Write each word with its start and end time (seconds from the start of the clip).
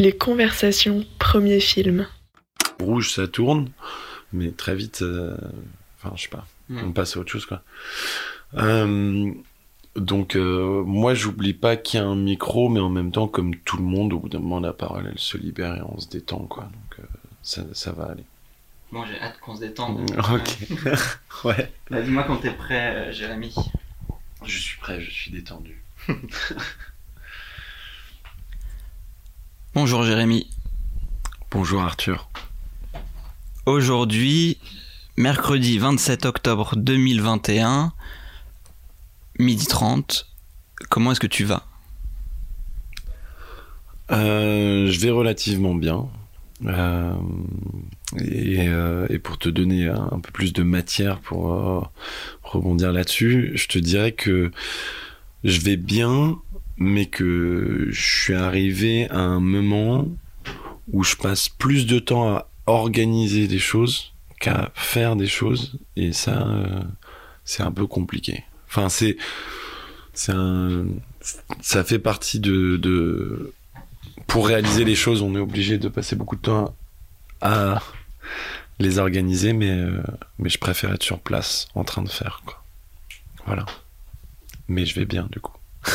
Les 0.00 0.16
conversations, 0.16 1.04
premier 1.18 1.60
film. 1.60 2.06
Rouge, 2.80 3.12
ça 3.12 3.28
tourne, 3.28 3.70
mais 4.32 4.50
très 4.50 4.74
vite, 4.74 5.02
euh, 5.02 5.36
enfin, 5.98 6.14
je 6.16 6.22
sais 6.22 6.28
pas, 6.28 6.46
on 6.70 6.92
passe 6.92 7.16
à 7.16 7.20
autre 7.20 7.30
chose, 7.30 7.46
quoi. 7.46 7.62
Euh, 8.54 9.32
donc, 9.96 10.34
euh, 10.34 10.82
moi, 10.84 11.14
j'oublie 11.14 11.54
pas 11.54 11.76
qu'il 11.76 12.00
y 12.00 12.02
a 12.02 12.06
un 12.06 12.16
micro, 12.16 12.68
mais 12.68 12.80
en 12.80 12.88
même 12.90 13.12
temps, 13.12 13.28
comme 13.28 13.54
tout 13.56 13.76
le 13.76 13.84
monde, 13.84 14.12
au 14.12 14.18
bout 14.18 14.28
d'un 14.28 14.40
moment, 14.40 14.58
la 14.60 14.72
parole, 14.72 15.08
elle 15.10 15.18
se 15.18 15.36
libère 15.36 15.76
et 15.76 15.82
on 15.82 15.98
se 16.00 16.08
détend, 16.08 16.40
quoi. 16.40 16.64
Donc, 16.64 16.98
euh, 16.98 17.02
ça, 17.42 17.62
ça 17.72 17.92
va 17.92 18.06
aller. 18.06 18.24
Bon, 18.90 19.04
j'ai 19.06 19.20
hâte 19.20 19.38
qu'on 19.40 19.54
se 19.54 19.60
détende. 19.60 20.10
Ok. 20.32 20.58
ouais. 21.44 21.72
Bah, 21.90 22.02
Dis-moi 22.02 22.24
quand 22.24 22.38
t'es 22.38 22.52
prêt, 22.52 22.96
euh, 22.96 23.12
Jérémy. 23.12 23.54
Je 24.44 24.58
suis 24.58 24.78
prêt, 24.78 25.00
je 25.00 25.10
suis 25.10 25.30
détendu. 25.30 25.80
Bonjour 29.74 30.04
Jérémy. 30.04 30.46
Bonjour 31.50 31.82
Arthur. 31.82 32.30
Aujourd'hui, 33.66 34.58
mercredi 35.16 35.78
27 35.78 36.26
octobre 36.26 36.76
2021, 36.76 37.92
midi 39.40 39.66
30. 39.66 40.28
Comment 40.90 41.10
est-ce 41.10 41.18
que 41.18 41.26
tu 41.26 41.42
vas? 41.42 41.66
Euh, 44.12 44.88
je 44.88 45.00
vais 45.00 45.10
relativement 45.10 45.74
bien. 45.74 46.06
Euh, 46.66 47.16
et, 48.20 48.68
euh, 48.68 49.08
et 49.10 49.18
pour 49.18 49.38
te 49.38 49.48
donner 49.48 49.88
un, 49.88 50.08
un 50.12 50.20
peu 50.20 50.30
plus 50.30 50.52
de 50.52 50.62
matière 50.62 51.18
pour 51.18 51.90
rebondir 52.44 52.92
là-dessus, 52.92 53.50
je 53.56 53.66
te 53.66 53.80
dirais 53.80 54.12
que 54.12 54.52
je 55.42 55.60
vais 55.60 55.76
bien, 55.76 56.38
mais 56.76 57.06
que 57.06 57.88
je 57.90 58.02
suis 58.02 58.34
arrivé 58.34 59.08
à 59.10 59.20
un 59.20 59.40
moment 59.40 60.08
où 60.92 61.02
je 61.04 61.16
passe 61.16 61.48
plus 61.48 61.86
de 61.86 61.98
temps 61.98 62.34
à 62.34 62.48
organiser 62.66 63.48
des 63.48 63.58
choses 63.58 64.12
qu'à 64.40 64.70
faire 64.74 65.16
des 65.16 65.26
choses, 65.26 65.78
et 65.96 66.12
ça, 66.12 66.46
euh, 66.46 66.82
c'est 67.44 67.62
un 67.62 67.72
peu 67.72 67.86
compliqué. 67.86 68.44
Enfin, 68.68 68.88
c'est, 68.88 69.16
c'est 70.12 70.32
ça 71.62 71.84
fait 71.84 71.98
partie 71.98 72.40
de, 72.40 73.52
pour 74.26 74.46
réaliser 74.46 74.84
les 74.84 74.94
choses, 74.94 75.22
on 75.22 75.34
est 75.34 75.40
obligé 75.40 75.78
de 75.78 75.88
passer 75.88 76.16
beaucoup 76.16 76.36
de 76.36 76.42
temps 76.42 76.74
à 77.40 77.82
les 78.78 78.98
organiser, 78.98 79.52
mais, 79.52 79.70
euh, 79.70 80.02
je 80.44 80.58
préfère 80.58 80.92
être 80.92 81.02
sur 81.02 81.20
place 81.20 81.68
en 81.74 81.84
train 81.84 82.02
de 82.02 82.08
faire. 82.08 82.42
Voilà. 83.46 83.64
Mais 84.68 84.84
je 84.86 84.94
vais 84.94 85.04
bien 85.04 85.28
du 85.30 85.40
coup. 85.40 85.52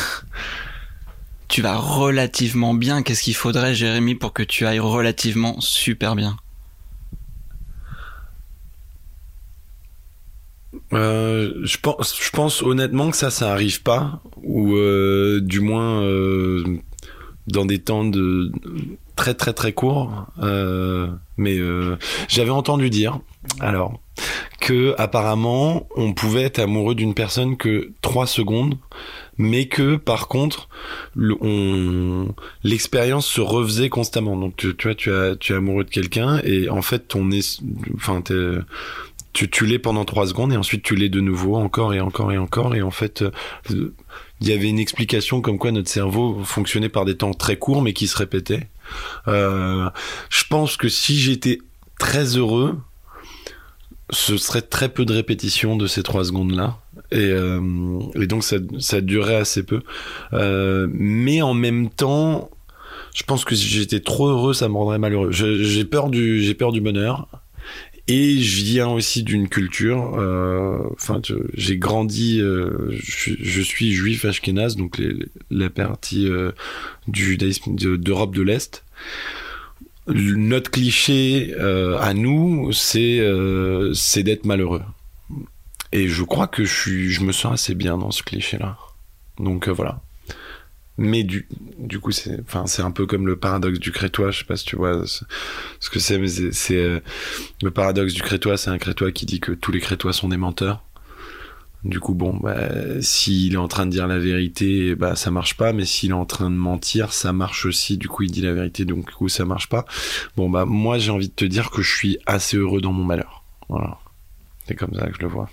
Tu 1.50 1.62
vas 1.62 1.76
relativement 1.76 2.74
bien. 2.74 3.02
Qu'est-ce 3.02 3.24
qu'il 3.24 3.34
faudrait, 3.34 3.74
Jérémy, 3.74 4.14
pour 4.14 4.32
que 4.32 4.44
tu 4.44 4.66
ailles 4.66 4.78
relativement 4.78 5.60
super 5.60 6.14
bien? 6.14 6.36
Euh, 10.92 11.52
je, 11.64 11.76
pense, 12.32 12.62
honnêtement 12.62 13.10
que 13.10 13.16
ça, 13.16 13.30
ça 13.30 13.50
arrive 13.50 13.82
pas, 13.82 14.22
ou 14.44 14.76
euh, 14.76 15.40
du 15.42 15.60
moins 15.60 16.02
euh, 16.02 16.78
dans 17.48 17.64
des 17.64 17.80
temps 17.80 18.04
de 18.04 18.52
très 19.16 19.34
très 19.34 19.52
très 19.52 19.72
courts. 19.72 20.26
Mais 21.36 21.58
j'avais 22.28 22.50
entendu 22.50 22.90
dire, 22.90 23.18
alors, 23.58 24.00
que 24.60 24.94
apparemment 24.98 25.88
on 25.96 26.12
pouvait 26.12 26.42
être 26.42 26.60
amoureux 26.60 26.94
d'une 26.94 27.14
personne 27.14 27.56
que 27.56 27.92
trois 28.02 28.26
secondes, 28.26 28.76
mais 29.40 29.66
que 29.68 29.96
par 29.96 30.28
contre 30.28 30.68
le- 31.16 31.36
on 31.40 32.34
l'expérience 32.62 33.26
se 33.26 33.40
refaisait 33.40 33.88
constamment. 33.88 34.36
Donc 34.36 34.54
tu, 34.56 34.74
vois, 34.82 34.94
tu 34.94 35.10
as 35.10 35.32
es 35.48 35.52
amoureux 35.54 35.84
de 35.84 35.90
quelqu'un 35.90 36.40
et 36.44 36.68
en 36.68 36.82
fait 36.82 37.08
ton 37.08 37.30
enfin 37.96 38.22
tu, 39.32 39.48
tu 39.48 39.64
l'es 39.64 39.78
pendant 39.78 40.04
trois 40.04 40.26
secondes 40.26 40.52
et 40.52 40.56
ensuite 40.56 40.82
tu 40.82 40.94
l'es 40.94 41.08
de 41.08 41.20
nouveau 41.20 41.56
encore 41.56 41.94
et 41.94 42.00
encore 42.00 42.32
et 42.32 42.38
encore 42.38 42.74
et 42.74 42.82
en 42.82 42.90
fait 42.90 43.24
il 43.70 43.92
y 44.48 44.52
avait 44.52 44.68
une 44.68 44.78
explication 44.78 45.40
comme 45.40 45.58
quoi 45.58 45.72
notre 45.72 45.88
cerveau 45.88 46.42
fonctionnait 46.44 46.88
par 46.90 47.06
des 47.06 47.16
temps 47.16 47.32
très 47.32 47.56
courts 47.56 47.80
mais 47.80 47.94
qui 47.94 48.08
se 48.08 48.16
répétaient. 48.18 48.68
Euh, 49.26 49.88
je 50.28 50.44
pense 50.50 50.76
que 50.76 50.88
si 50.88 51.18
j'étais 51.18 51.60
très 51.98 52.36
heureux, 52.36 52.78
ce 54.10 54.36
serait 54.36 54.62
très 54.62 54.88
peu 54.88 55.04
de 55.04 55.12
répétition 55.14 55.76
de 55.76 55.86
ces 55.86 56.02
trois 56.02 56.24
secondes 56.24 56.50
là 56.50 56.78
et, 57.12 57.18
euh, 57.18 57.60
et 58.14 58.26
donc 58.26 58.44
ça, 58.44 58.58
durait 59.00 59.36
assez 59.36 59.62
peu. 59.62 59.80
Euh, 60.32 60.86
mais 60.92 61.42
en 61.42 61.54
même 61.54 61.90
temps, 61.90 62.50
je 63.14 63.22
pense 63.24 63.44
que 63.44 63.54
si 63.54 63.66
j'étais 63.66 64.00
trop 64.00 64.28
heureux, 64.28 64.54
ça 64.54 64.68
me 64.68 64.74
rendrait 64.74 64.98
malheureux. 64.98 65.30
J'ai 65.32 65.84
peur 65.84 66.10
du 66.10 66.80
bonheur. 66.80 67.28
Et 68.08 68.38
je 68.38 68.64
viens 68.64 68.88
aussi 68.88 69.22
d'une 69.22 69.48
culture. 69.48 70.14
euh, 70.18 70.78
Enfin, 70.94 71.20
j'ai 71.54 71.76
grandi. 71.76 72.38
je, 72.40 73.60
suis- 73.62 73.92
juif 73.92 74.24
ashkénaze, 74.24 74.74
donc 74.76 75.00
la 75.50 75.70
partie 75.70 76.28
du 77.06 77.24
judaïsme 77.24 77.74
de- 77.76 77.96
d'Europe 77.96 78.34
de 78.34 78.42
l'Est. 78.42 78.84
Le- 80.08 80.34
Notre 80.34 80.70
cliché 80.72 81.54
à 81.56 82.14
nous, 82.14 82.72
c'est 82.72 83.20
d'être 84.24 84.44
malheureux. 84.44 84.82
Et 85.92 86.08
je 86.08 86.22
crois 86.22 86.46
que 86.46 86.64
je 86.64 86.74
suis, 86.74 87.10
je 87.10 87.22
me 87.22 87.32
sens 87.32 87.52
assez 87.54 87.74
bien 87.74 87.98
dans 87.98 88.10
ce 88.10 88.22
cliché-là. 88.22 88.76
Donc 89.38 89.68
euh, 89.68 89.72
voilà. 89.72 90.00
Mais 90.98 91.24
du, 91.24 91.48
du 91.78 91.98
coup, 91.98 92.12
c'est, 92.12 92.44
un 92.78 92.90
peu 92.90 93.06
comme 93.06 93.26
le 93.26 93.36
paradoxe 93.36 93.78
du 93.78 93.90
crétois. 93.90 94.30
Je 94.30 94.40
sais 94.40 94.44
pas 94.44 94.56
si 94.56 94.66
tu 94.66 94.76
vois 94.76 95.06
ce, 95.06 95.90
que 95.90 95.98
c'est, 95.98 96.18
mais 96.18 96.28
c'est, 96.28 96.76
euh, 96.76 97.00
le 97.62 97.70
paradoxe 97.70 98.12
du 98.12 98.20
crétois. 98.20 98.58
C'est 98.58 98.68
un 98.68 98.76
crétois 98.76 99.10
qui 99.10 99.24
dit 99.24 99.40
que 99.40 99.52
tous 99.52 99.72
les 99.72 99.80
crétois 99.80 100.12
sont 100.12 100.28
des 100.28 100.36
menteurs. 100.36 100.84
Du 101.84 101.98
coup, 101.98 102.12
bon, 102.12 102.36
bah, 102.36 103.00
s'il 103.00 103.54
est 103.54 103.56
en 103.56 103.68
train 103.68 103.86
de 103.86 103.90
dire 103.90 104.06
la 104.06 104.18
vérité, 104.18 104.94
bah, 104.94 105.16
ça 105.16 105.30
marche 105.30 105.56
pas. 105.56 105.72
Mais 105.72 105.86
s'il 105.86 106.10
est 106.10 106.12
en 106.12 106.26
train 106.26 106.50
de 106.50 106.56
mentir, 106.56 107.14
ça 107.14 107.32
marche 107.32 107.64
aussi. 107.64 107.96
Du 107.96 108.08
coup, 108.08 108.24
il 108.24 108.30
dit 108.30 108.42
la 108.42 108.52
vérité, 108.52 108.84
donc 108.84 109.06
du 109.06 109.12
coup, 109.14 109.30
ça 109.30 109.46
marche 109.46 109.70
pas. 109.70 109.86
Bon, 110.36 110.50
bah, 110.50 110.66
moi, 110.66 110.98
j'ai 110.98 111.10
envie 111.10 111.28
de 111.28 111.34
te 111.34 111.46
dire 111.46 111.70
que 111.70 111.80
je 111.80 111.96
suis 111.96 112.18
assez 112.26 112.58
heureux 112.58 112.82
dans 112.82 112.92
mon 112.92 113.04
malheur. 113.04 113.42
Voilà. 113.70 113.98
C'est 114.68 114.74
comme 114.74 114.94
ça 114.94 115.06
que 115.06 115.16
je 115.16 115.22
le 115.22 115.28
vois. 115.28 115.48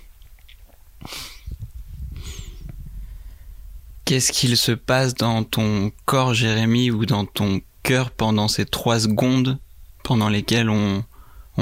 Qu'est-ce 4.08 4.32
qu'il 4.32 4.56
se 4.56 4.72
passe 4.72 5.14
dans 5.14 5.44
ton 5.44 5.92
corps, 6.06 6.32
Jérémy, 6.32 6.90
ou 6.90 7.04
dans 7.04 7.26
ton 7.26 7.60
cœur 7.82 8.10
pendant 8.10 8.48
ces 8.48 8.64
trois 8.64 9.00
secondes 9.00 9.58
pendant 10.02 10.30
lesquelles 10.30 10.70
on, 10.70 11.04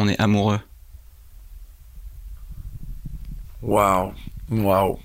est 0.09 0.21
amoureux? 0.21 0.61
Waouh, 3.63 4.13
waouh. 4.49 5.01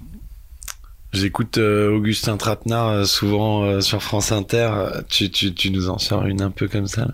J'écoute 1.13 1.57
euh, 1.57 1.95
Augustin 1.95 2.37
Trapenard 2.37 2.89
euh, 2.89 3.05
souvent 3.05 3.63
euh, 3.63 3.81
sur 3.81 4.03
France 4.03 4.31
Inter. 4.31 5.01
Tu, 5.09 5.71
nous 5.71 5.89
en 5.89 5.97
sors 5.97 6.27
une 6.27 6.43
un 6.43 6.51
peu 6.51 6.67
comme 6.67 6.85
ça. 6.85 7.07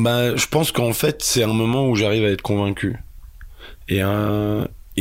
Bah, 0.00 0.34
je 0.34 0.46
pense 0.46 0.72
qu'en 0.72 0.94
fait, 0.94 1.22
c'est 1.22 1.42
un 1.42 1.52
moment 1.52 1.86
où 1.86 1.94
j'arrive 1.94 2.24
à 2.24 2.28
être 2.28 2.40
convaincu. 2.40 2.96
Et 3.86 4.00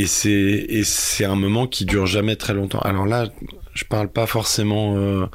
c'est 0.06 1.26
un 1.26 1.36
moment 1.36 1.68
qui 1.68 1.86
dure 1.86 2.06
jamais 2.06 2.36
très 2.36 2.54
longtemps. 2.54 2.80
Alors 2.80 3.06
là, 3.06 3.30
je 3.74 3.86
parle 3.86 4.10
pas 4.10 4.26
forcément 4.26 4.98
euh, 4.98 5.26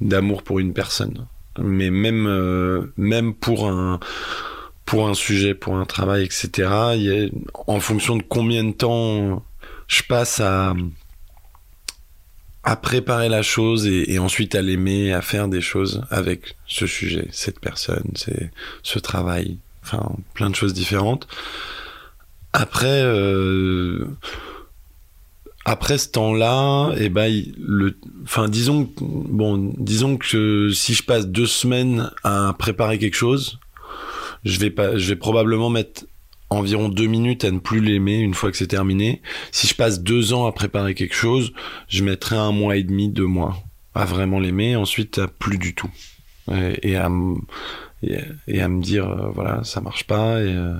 d'amour 0.00 0.42
pour 0.42 0.58
une 0.58 0.72
personne, 0.72 1.26
mais 1.58 1.90
même 1.90 2.26
euh, 2.26 2.86
pour 3.40 3.68
un 3.68 5.14
sujet, 5.14 5.54
pour 5.54 5.76
un 5.76 5.84
travail, 5.84 6.24
etc. 6.24 6.70
En 7.66 7.80
fonction 7.80 8.16
de 8.16 8.22
combien 8.26 8.64
de 8.64 8.72
temps 8.72 9.42
je 9.86 10.02
passe 10.02 10.40
à 10.40 10.74
à 12.64 12.76
préparer 12.76 13.28
la 13.28 13.42
chose 13.42 13.86
et, 13.86 14.18
ensuite 14.18 14.54
à 14.54 14.62
l'aimer, 14.62 15.12
à 15.12 15.20
faire 15.20 15.48
des 15.48 15.60
choses 15.60 16.02
avec 16.10 16.56
ce 16.66 16.86
sujet, 16.86 17.28
cette 17.30 17.60
personne, 17.60 18.10
c'est 18.14 18.50
ce 18.82 18.98
travail, 18.98 19.58
enfin 19.82 20.16
plein 20.32 20.48
de 20.50 20.54
choses 20.54 20.72
différentes. 20.72 21.28
Après, 22.54 23.02
euh, 23.02 24.06
après 25.66 25.98
ce 25.98 26.08
temps-là, 26.10 26.92
et 26.96 27.08
ben 27.08 27.26
il- 27.26 27.54
le, 27.58 27.96
enfin 28.22 28.48
disons, 28.48 28.90
bon, 29.00 29.74
disons 29.78 30.16
que 30.16 30.70
si 30.72 30.94
je 30.94 31.02
passe 31.02 31.26
deux 31.26 31.46
semaines 31.46 32.10
à 32.22 32.54
préparer 32.58 32.98
quelque 32.98 33.16
chose, 33.16 33.58
je 34.44 34.58
vais 34.58 34.70
pas, 34.70 34.96
je 34.96 35.08
vais 35.08 35.16
probablement 35.16 35.68
mettre 35.70 36.04
environ 36.54 36.88
deux 36.88 37.06
minutes 37.06 37.44
à 37.44 37.50
ne 37.50 37.58
plus 37.58 37.80
l'aimer 37.80 38.18
une 38.18 38.34
fois 38.34 38.50
que 38.50 38.56
c'est 38.56 38.66
terminé. 38.66 39.22
Si 39.52 39.66
je 39.66 39.74
passe 39.74 40.02
deux 40.02 40.32
ans 40.32 40.46
à 40.46 40.52
préparer 40.52 40.94
quelque 40.94 41.14
chose, 41.14 41.52
je 41.88 42.02
mettrai 42.04 42.36
un 42.36 42.52
mois 42.52 42.76
et 42.76 42.82
demi, 42.82 43.08
deux 43.08 43.26
mois 43.26 43.62
à 43.94 44.04
vraiment 44.04 44.40
l'aimer, 44.40 44.76
ensuite 44.76 45.18
à 45.18 45.28
plus 45.28 45.58
du 45.58 45.74
tout. 45.74 45.90
Et, 46.82 46.96
à, 46.96 47.10
et, 48.48 48.60
à 48.60 48.68
me 48.68 48.82
dire, 48.82 49.08
euh, 49.08 49.30
voilà, 49.34 49.64
ça 49.64 49.80
marche 49.80 50.04
pas. 50.04 50.36
Euh, 50.36 50.78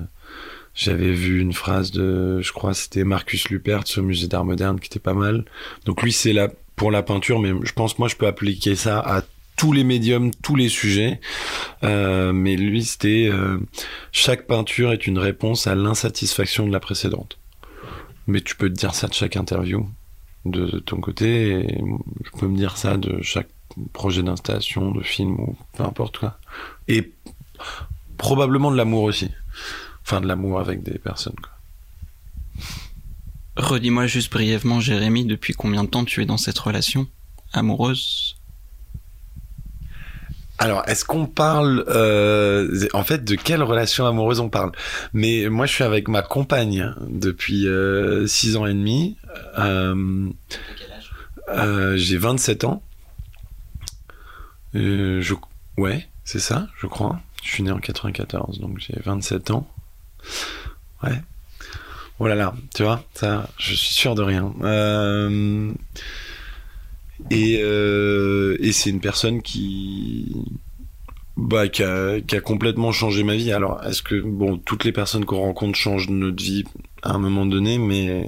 j'avais 0.75 1.11
vu 1.11 1.39
une 1.39 1.53
phrase 1.53 1.91
de, 1.91 2.41
je 2.41 2.51
crois, 2.51 2.73
c'était 2.73 3.03
Marcus 3.03 3.49
Lupertz 3.49 3.97
au 3.97 4.03
musée 4.03 4.27
d'art 4.27 4.45
moderne 4.45 4.79
qui 4.79 4.87
était 4.87 4.99
pas 4.99 5.13
mal. 5.13 5.45
Donc 5.85 6.03
lui, 6.03 6.11
c'est 6.11 6.33
la 6.33 6.49
pour 6.75 6.91
la 6.91 7.03
peinture, 7.03 7.39
mais 7.39 7.53
je 7.63 7.71
pense 7.71 7.97
moi 7.99 8.07
je 8.07 8.15
peux 8.15 8.27
appliquer 8.27 8.75
ça 8.75 8.99
à 8.99 9.23
tous 9.55 9.71
les 9.71 9.83
médiums, 9.83 10.31
tous 10.43 10.55
les 10.55 10.69
sujets. 10.69 11.19
Euh, 11.83 12.33
mais 12.33 12.55
lui, 12.55 12.83
c'était 12.83 13.29
euh, 13.31 13.59
chaque 14.11 14.47
peinture 14.47 14.91
est 14.91 15.07
une 15.07 15.19
réponse 15.19 15.67
à 15.67 15.75
l'insatisfaction 15.75 16.67
de 16.67 16.71
la 16.71 16.79
précédente. 16.79 17.37
Mais 18.27 18.41
tu 18.41 18.55
peux 18.55 18.69
te 18.69 18.75
dire 18.75 18.95
ça 18.95 19.07
de 19.07 19.13
chaque 19.13 19.35
interview 19.35 19.87
de 20.45 20.79
ton 20.79 20.99
côté, 20.99 21.51
et 21.51 21.83
je 22.23 22.39
peux 22.39 22.47
me 22.47 22.57
dire 22.57 22.77
ça 22.77 22.97
de 22.97 23.21
chaque 23.23 23.49
projet 23.93 24.21
d'installation, 24.23 24.91
de 24.91 25.01
film 25.01 25.39
ou 25.39 25.55
peu 25.75 25.83
importe 25.83 26.19
quoi. 26.19 26.37
Et 26.87 27.11
probablement 28.17 28.71
de 28.71 28.77
l'amour 28.77 29.03
aussi. 29.03 29.31
Enfin, 30.03 30.21
de 30.21 30.27
l'amour 30.27 30.59
avec 30.59 30.83
des 30.83 30.99
personnes. 30.99 31.33
Redis-moi 33.57 34.05
juste 34.05 34.31
brièvement, 34.31 34.79
Jérémy, 34.79 35.25
depuis 35.25 35.53
combien 35.53 35.83
de 35.83 35.89
temps 35.89 36.05
tu 36.05 36.21
es 36.21 36.25
dans 36.25 36.37
cette 36.37 36.59
relation 36.59 37.07
amoureuse? 37.53 38.34
Alors, 40.57 40.83
est-ce 40.87 41.03
qu'on 41.03 41.25
parle, 41.25 41.83
euh, 41.89 42.87
en 42.93 43.03
fait, 43.03 43.25
de 43.25 43.35
quelle 43.35 43.61
relation 43.61 44.05
amoureuse 44.05 44.39
on 44.39 44.49
parle? 44.49 44.71
Mais 45.13 45.49
moi, 45.49 45.65
je 45.65 45.73
suis 45.73 45.83
avec 45.83 46.07
ma 46.07 46.21
compagne 46.21 46.93
depuis 47.09 47.67
euh, 47.67 48.25
six 48.25 48.55
ans 48.55 48.65
et 48.65 48.73
demi. 48.73 49.17
Euh, 49.59 50.29
euh 51.49 51.97
J'ai 51.97 52.17
27 52.17 52.63
ans. 52.63 52.81
Euh, 54.75 55.21
ouais, 55.77 56.07
c'est 56.23 56.39
ça, 56.39 56.67
je 56.79 56.87
crois. 56.87 57.19
Je 57.43 57.51
suis 57.51 57.63
né 57.63 57.71
en 57.71 57.79
94, 57.79 58.59
donc 58.59 58.79
j'ai 58.79 58.97
27 59.03 59.51
ans. 59.51 59.67
Ouais. 61.03 61.21
Oh 62.19 62.27
là 62.27 62.35
là, 62.35 62.53
tu 62.73 62.83
vois, 62.83 63.03
ça, 63.13 63.49
je 63.57 63.73
suis 63.73 63.93
sûr 63.93 64.15
de 64.15 64.23
rien. 64.23 64.53
Euh, 64.63 65.71
et, 67.29 67.59
euh, 67.61 68.57
et 68.59 68.71
c'est 68.71 68.89
une 68.89 68.99
personne 68.99 69.41
qui, 69.41 70.35
bah, 71.37 71.67
qui 71.67 71.83
a 71.83 72.41
complètement 72.43 72.91
changé 72.91 73.23
ma 73.23 73.35
vie. 73.35 73.51
Alors, 73.51 73.83
est-ce 73.83 74.01
que, 74.01 74.19
bon, 74.19 74.57
toutes 74.57 74.83
les 74.83 74.91
personnes 74.91 75.25
qu'on 75.25 75.39
rencontre 75.39 75.77
changent 75.77 76.09
notre 76.09 76.43
vie 76.43 76.63
à 77.03 77.13
un 77.13 77.19
moment 77.19 77.45
donné, 77.45 77.77
mais, 77.77 78.27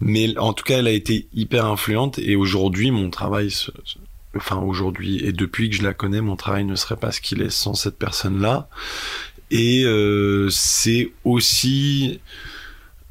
mais 0.00 0.36
en 0.38 0.52
tout 0.52 0.64
cas, 0.64 0.78
elle 0.78 0.86
a 0.86 0.92
été 0.92 1.28
hyper 1.34 1.66
influente 1.66 2.18
et 2.18 2.36
aujourd'hui, 2.36 2.90
mon 2.90 3.10
travail, 3.10 3.52
enfin, 4.36 4.56
aujourd'hui 4.58 5.24
et 5.24 5.32
depuis 5.32 5.70
que 5.70 5.76
je 5.76 5.82
la 5.82 5.94
connais, 5.94 6.20
mon 6.20 6.36
travail 6.36 6.64
ne 6.64 6.74
serait 6.74 6.96
pas 6.96 7.12
ce 7.12 7.20
qu'il 7.20 7.42
est 7.42 7.50
sans 7.50 7.74
cette 7.74 7.98
personne-là. 7.98 8.68
Et 9.50 9.84
euh, 9.84 10.48
c'est 10.50 11.10
aussi, 11.24 12.20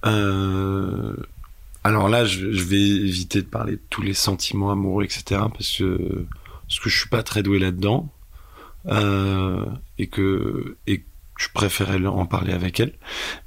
euh, 0.06 1.16
alors 1.88 2.10
là, 2.10 2.26
je, 2.26 2.46
vais 2.46 2.82
éviter 2.82 3.42
de 3.42 3.48
parler 3.48 3.74
de 3.74 3.82
tous 3.90 4.02
les 4.02 4.14
sentiments 4.14 4.72
amoureux, 4.72 5.06
etc., 5.06 5.24
parce 5.54 5.78
que 5.78 6.26
parce 6.68 6.80
que 6.82 6.90
je 6.90 7.00
suis 7.00 7.10
pas 7.10 7.24
très 7.24 7.44
doué 7.44 7.60
là-dedans 7.60 8.12
euh, 8.88 9.64
et 9.98 10.08
que 10.08 10.76
je 10.86 11.48
préférais 11.54 12.06
en 12.06 12.26
parler 12.26 12.52
avec 12.52 12.82
elle. 12.82 12.92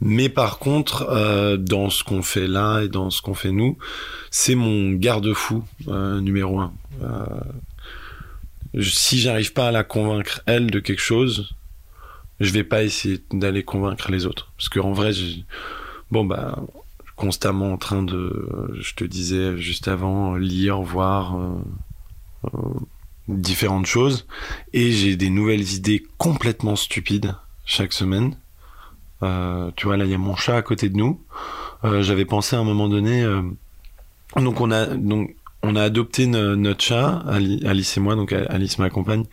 Mais 0.00 0.30
par 0.30 0.58
contre, 0.58 1.06
euh, 1.10 1.58
dans 1.58 1.90
ce 1.90 2.02
qu'on 2.02 2.22
fait 2.22 2.46
là 2.46 2.80
et 2.80 2.88
dans 2.88 3.10
ce 3.10 3.20
qu'on 3.20 3.34
fait 3.34 3.52
nous, 3.52 3.76
c'est 4.30 4.54
mon 4.54 4.92
garde-fou 4.92 5.62
euh, 5.88 6.22
numéro 6.22 6.60
un. 6.60 6.72
si 8.80 9.18
j'arrive 9.18 9.52
pas 9.52 9.68
à 9.68 9.70
la 9.70 9.84
convaincre 9.84 10.40
elle 10.46 10.70
de 10.70 10.80
quelque 10.80 11.02
chose, 11.02 11.54
je 12.38 12.50
vais 12.52 12.64
pas 12.64 12.84
essayer 12.84 13.22
d'aller 13.32 13.64
convaincre 13.64 14.10
les 14.10 14.24
autres, 14.24 14.50
parce 14.56 14.70
qu'en 14.70 14.92
vrai, 14.92 15.10
bon 16.10 16.24
bah 16.24 16.58
constamment 17.20 17.74
en 17.74 17.76
train 17.76 18.02
de, 18.02 18.72
je 18.80 18.94
te 18.94 19.04
disais 19.04 19.58
juste 19.58 19.88
avant, 19.88 20.36
lire, 20.36 20.80
voir 20.80 21.36
euh, 21.36 21.60
euh, 22.46 22.58
différentes 23.28 23.84
choses. 23.84 24.26
Et 24.72 24.90
j'ai 24.90 25.16
des 25.16 25.28
nouvelles 25.28 25.74
idées 25.74 26.02
complètement 26.16 26.76
stupides 26.76 27.36
chaque 27.66 27.92
semaine. 27.92 28.38
Euh, 29.22 29.70
tu 29.76 29.86
vois, 29.86 29.98
là, 29.98 30.06
il 30.06 30.10
y 30.10 30.14
a 30.14 30.18
mon 30.18 30.34
chat 30.34 30.56
à 30.56 30.62
côté 30.62 30.88
de 30.88 30.96
nous. 30.96 31.22
J'avais 31.82 32.24
pensé 32.24 32.56
à 32.56 32.58
un 32.58 32.64
moment 32.64 32.88
donné. 32.88 33.22
donc, 34.36 34.62
on 34.62 34.70
a, 34.70 34.86
donc, 34.86 35.36
on 35.62 35.76
a 35.76 35.82
adopté 35.82 36.26
notre 36.26 36.82
chat, 36.82 37.22
Alice 37.28 37.98
et 37.98 38.00
moi, 38.00 38.16
donc 38.16 38.32
Alice 38.32 38.78
m'accompagne. 38.78 39.24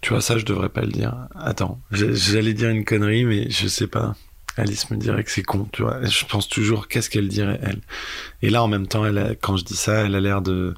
tu 0.00 0.10
vois, 0.10 0.20
ça, 0.20 0.38
je 0.38 0.44
devrais 0.44 0.68
pas 0.68 0.82
le 0.82 0.92
dire. 0.92 1.16
Attends, 1.34 1.80
j'allais 1.90 2.54
dire 2.54 2.70
une 2.70 2.84
connerie, 2.84 3.24
mais 3.24 3.50
je 3.50 3.66
sais 3.66 3.88
pas. 3.88 4.14
Alice 4.56 4.90
me 4.90 4.96
dirait 4.96 5.24
que 5.24 5.30
c'est 5.30 5.42
con, 5.42 5.68
tu 5.72 5.82
vois. 5.82 6.04
Je 6.04 6.24
pense 6.26 6.48
toujours 6.48 6.88
qu'est-ce 6.88 7.10
qu'elle 7.10 7.28
dirait 7.28 7.58
elle? 7.62 7.80
Et 8.42 8.50
là, 8.50 8.62
en 8.62 8.68
même 8.68 8.86
temps, 8.86 9.04
elle 9.04 9.36
quand 9.40 9.56
je 9.56 9.64
dis 9.64 9.76
ça, 9.76 10.04
elle 10.04 10.14
a 10.14 10.20
l'air 10.20 10.42
de 10.42 10.74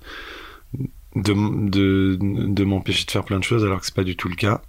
de, 1.17 2.17
de, 2.19 2.65
m'empêcher 2.65 3.07
de 3.07 3.11
faire 3.11 3.25
plein 3.25 3.39
de 3.39 3.45
choses 3.45 3.65
alors 3.65 3.81
que 3.81 3.87
c'est 3.87 3.95
pas 3.95 4.05
du 4.05 4.17
tout 4.17 4.29
le 4.29 4.37
cas. 4.37 4.63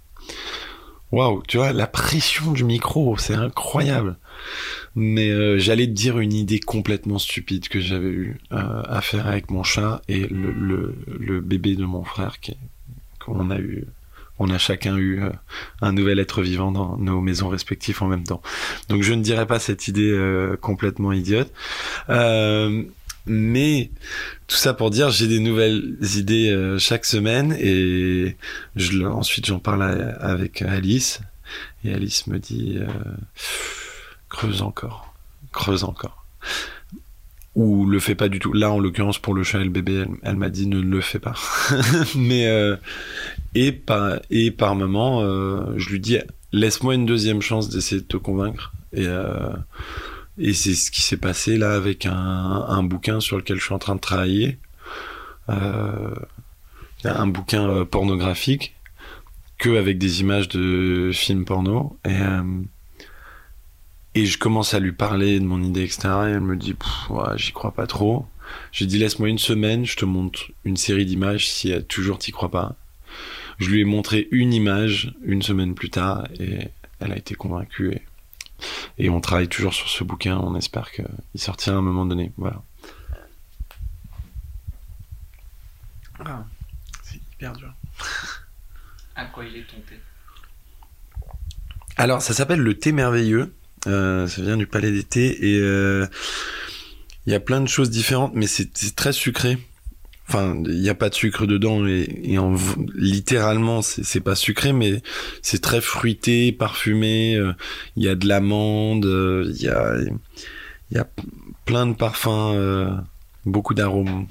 Waouh, 1.12 1.42
tu 1.46 1.56
vois, 1.56 1.72
la 1.72 1.86
pression 1.86 2.52
du 2.52 2.64
micro, 2.64 3.16
c'est 3.16 3.34
incroyable. 3.34 4.18
Mais 4.94 5.30
euh, 5.30 5.58
j'allais 5.58 5.86
te 5.86 5.92
dire 5.92 6.18
une 6.18 6.32
idée 6.32 6.60
complètement 6.60 7.18
stupide 7.18 7.68
que 7.68 7.80
j'avais 7.80 8.08
eu 8.08 8.38
euh, 8.52 8.82
à 8.84 9.00
faire 9.00 9.26
avec 9.26 9.50
mon 9.50 9.62
chat 9.62 10.02
et 10.08 10.26
le, 10.26 10.52
le, 10.52 10.94
le 11.18 11.40
bébé 11.40 11.76
de 11.76 11.84
mon 11.84 12.04
frère 12.04 12.36
qu'on 13.20 13.50
a 13.50 13.58
eu 13.58 13.86
on 14.38 14.50
a 14.50 14.58
chacun 14.58 14.96
eu 14.96 15.22
euh, 15.22 15.30
un 15.80 15.92
nouvel 15.92 16.18
être 16.18 16.42
vivant 16.42 16.72
dans 16.72 16.96
nos 16.96 17.20
maisons 17.20 17.48
respectives 17.48 18.02
en 18.02 18.06
même 18.06 18.24
temps. 18.24 18.42
Donc 18.88 19.02
je 19.02 19.12
ne 19.12 19.22
dirais 19.22 19.46
pas 19.46 19.58
cette 19.58 19.88
idée 19.88 20.10
euh, 20.10 20.56
complètement 20.56 21.12
idiote. 21.12 21.52
Euh, 22.08 22.84
mais 23.26 23.90
tout 24.46 24.56
ça 24.56 24.72
pour 24.72 24.90
dire, 24.90 25.10
j'ai 25.10 25.26
des 25.26 25.40
nouvelles 25.40 25.98
idées 26.16 26.76
chaque 26.78 27.04
semaine 27.04 27.54
et 27.60 28.36
ensuite 29.04 29.44
j'en 29.44 29.58
parle 29.58 29.82
avec 29.82 30.62
Alice 30.62 31.20
et 31.84 31.92
Alice 31.92 32.26
me 32.26 32.38
dit 32.38 32.78
creuse 34.30 34.62
encore, 34.62 35.12
creuse 35.52 35.84
encore 35.84 36.24
ou 37.58 37.86
le 37.86 37.98
fait 37.98 38.14
pas 38.14 38.28
du 38.28 38.38
tout. 38.38 38.52
Là, 38.52 38.70
en 38.70 38.78
l'occurrence, 38.78 39.18
pour 39.18 39.34
le 39.34 39.42
chat 39.42 39.60
et 39.60 39.64
le 39.64 39.70
bébé, 39.70 40.04
elle, 40.22 40.36
m'a 40.36 40.48
dit 40.48 40.68
ne 40.68 40.80
le 40.80 41.00
fais 41.00 41.18
pas. 41.18 41.34
Mais 42.14 42.46
euh, 42.46 42.76
et 43.56 43.72
par 43.72 44.20
et 44.30 44.54
moment, 44.60 45.22
euh, 45.22 45.74
je 45.76 45.90
lui 45.90 45.98
dis 45.98 46.18
laisse-moi 46.52 46.94
une 46.94 47.04
deuxième 47.04 47.42
chance 47.42 47.68
d'essayer 47.68 48.00
de 48.00 48.06
te 48.06 48.16
convaincre. 48.16 48.72
Et 48.92 49.08
euh, 49.08 49.50
c'est 50.38 50.76
ce 50.76 50.92
qui 50.92 51.02
s'est 51.02 51.16
passé 51.16 51.58
là 51.58 51.74
avec 51.74 52.06
un, 52.06 52.84
bouquin 52.84 53.18
sur 53.18 53.36
lequel 53.36 53.58
je 53.58 53.64
suis 53.64 53.74
en 53.74 53.80
train 53.80 53.96
de 53.96 54.00
travailler. 54.00 54.58
un 55.48 57.26
bouquin 57.26 57.84
pornographique 57.86 58.76
que 59.58 59.76
avec 59.76 59.98
des 59.98 60.20
images 60.20 60.48
de 60.48 61.10
films 61.12 61.44
porno 61.44 61.98
et 64.18 64.26
je 64.26 64.36
commence 64.36 64.74
à 64.74 64.80
lui 64.80 64.90
parler 64.90 65.38
de 65.38 65.44
mon 65.44 65.62
idée, 65.62 65.84
etc. 65.84 66.00
Et 66.02 66.30
elle 66.30 66.40
me 66.40 66.56
dit, 66.56 66.74
j'y 67.36 67.52
crois 67.52 67.72
pas 67.72 67.86
trop. 67.86 68.26
J'ai 68.72 68.86
dit, 68.86 68.98
laisse-moi 68.98 69.28
une 69.28 69.38
semaine, 69.38 69.86
je 69.86 69.96
te 69.96 70.04
montre 70.04 70.50
une 70.64 70.76
série 70.76 71.06
d'images 71.06 71.48
si 71.48 71.70
elle, 71.70 71.86
toujours 71.86 72.18
t'y 72.18 72.32
crois 72.32 72.50
pas. 72.50 72.74
Je 73.58 73.70
lui 73.70 73.80
ai 73.80 73.84
montré 73.84 74.26
une 74.32 74.52
image 74.52 75.14
une 75.22 75.42
semaine 75.42 75.74
plus 75.74 75.90
tard 75.90 76.26
et 76.40 76.68
elle 76.98 77.12
a 77.12 77.16
été 77.16 77.36
convaincue. 77.36 77.92
Et, 77.92 78.02
et 78.98 79.08
on 79.08 79.20
travaille 79.20 79.48
toujours 79.48 79.72
sur 79.72 79.88
ce 79.88 80.02
bouquin. 80.02 80.36
On 80.38 80.56
espère 80.56 80.90
qu'il 80.90 81.06
sortira 81.36 81.76
à 81.76 81.78
un 81.78 81.82
moment 81.82 82.04
donné. 82.04 82.32
Voilà. 82.36 82.62
Ah, 86.24 86.44
c'est 87.04 87.20
hyper 87.34 87.52
dur. 87.52 87.72
à 89.14 89.26
quoi 89.26 89.44
il 89.44 89.56
est 89.56 89.66
tombé? 89.66 90.00
Alors, 91.96 92.20
ça 92.20 92.34
s'appelle 92.34 92.60
Le 92.60 92.76
thé 92.76 92.90
merveilleux. 92.90 93.54
Euh, 93.88 94.26
ça 94.26 94.42
vient 94.42 94.56
du 94.56 94.66
Palais 94.66 94.92
d'été 94.92 95.52
et 95.52 95.60
euh, 95.60 96.06
il 97.26 97.32
y 97.32 97.36
a 97.36 97.40
plein 97.40 97.60
de 97.60 97.68
choses 97.68 97.90
différentes, 97.90 98.32
mais 98.34 98.46
c'est 98.46 98.94
très 98.94 99.12
sucré. 99.12 99.58
Enfin, 100.28 100.62
il 100.66 100.80
n'y 100.80 100.90
a 100.90 100.94
pas 100.94 101.08
de 101.08 101.14
sucre 101.14 101.46
dedans 101.46 101.86
et, 101.86 102.36
en, 102.38 102.54
littéralement, 102.94 103.80
c'est 103.80 104.20
pas 104.20 104.34
sucré, 104.34 104.74
mais 104.74 105.02
c'est 105.40 105.62
très 105.62 105.80
fruité, 105.80 106.52
parfumé. 106.52 107.34
Euh, 107.34 107.54
il 107.96 108.02
y 108.02 108.08
a 108.08 108.14
de 108.14 108.28
l'amande, 108.28 109.06
il 109.06 109.62
y 109.62 110.98
a 110.98 111.08
plein 111.64 111.86
de 111.86 111.94
parfums, 111.94 113.02
beaucoup 113.46 113.72
d'arômes. 113.72 114.26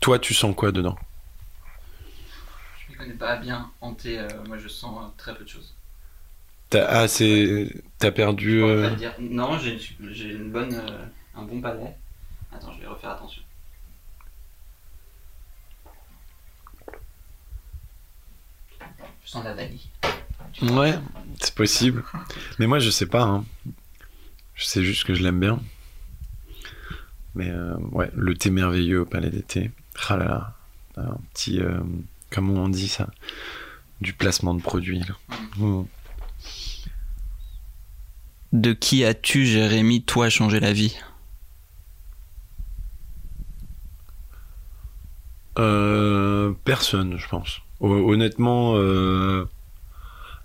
Toi, 0.00 0.18
tu 0.18 0.32
sens 0.32 0.54
quoi 0.56 0.72
dedans? 0.72 0.96
Je 2.86 2.94
ne 2.94 2.98
connais 2.98 3.14
pas 3.18 3.36
bien 3.36 3.70
en 3.82 3.92
thé. 3.92 4.18
moi, 4.46 4.56
je 4.56 4.68
sens 4.68 5.12
très 5.18 5.34
peu 5.34 5.44
de 5.44 5.48
choses. 5.48 5.74
T'as 6.70 6.86
ah, 6.86 7.08
c'est 7.08 7.70
t'as 7.98 8.10
perdu. 8.10 8.62
Euh... 8.62 8.90
Dire. 8.94 9.14
Non, 9.18 9.58
j'ai 9.58 10.30
une 10.30 10.50
bonne 10.50 10.74
euh, 10.74 11.06
un 11.34 11.42
bon 11.42 11.60
palais. 11.60 11.96
Attends, 12.52 12.72
je 12.74 12.80
vais 12.80 12.86
refaire 12.86 13.10
attention. 13.10 13.42
Je 19.24 19.30
sens 19.30 19.44
la 19.44 19.54
vanille. 19.54 19.88
Ouais, 20.62 20.98
c'est 21.40 21.54
possible. 21.54 22.02
Mais 22.58 22.66
moi, 22.66 22.78
je 22.78 22.90
sais 22.90 23.06
pas. 23.06 23.22
Hein. 23.22 23.44
Je 24.54 24.64
sais 24.64 24.82
juste 24.82 25.04
que 25.04 25.14
je 25.14 25.22
l'aime 25.22 25.40
bien. 25.40 25.60
Mais 27.34 27.50
euh, 27.50 27.76
ouais, 27.92 28.10
le 28.14 28.34
thé 28.34 28.50
merveilleux 28.50 29.02
au 29.02 29.04
palais 29.04 29.30
d'été. 29.30 29.70
Ah 30.08 30.16
là 30.16 30.24
là, 30.24 30.54
un 30.96 31.18
petit, 31.32 31.60
euh, 31.60 31.78
comment 32.30 32.54
on 32.54 32.68
dit 32.68 32.88
ça? 32.88 33.08
Du 34.00 34.12
placement 34.12 34.54
de 34.54 34.62
produit. 34.62 35.00
Là. 35.00 35.36
Mmh. 35.58 35.84
De 38.52 38.74
qui 38.74 39.04
as-tu, 39.06 39.46
Jérémy, 39.46 40.02
toi, 40.02 40.28
changé 40.28 40.60
la 40.60 40.74
vie? 40.74 40.94
Euh, 45.58 46.52
personne, 46.64 47.16
je 47.18 47.28
pense. 47.28 47.60
Hon- 47.80 48.08
Honnêtement, 48.10 48.74
euh, 48.76 49.44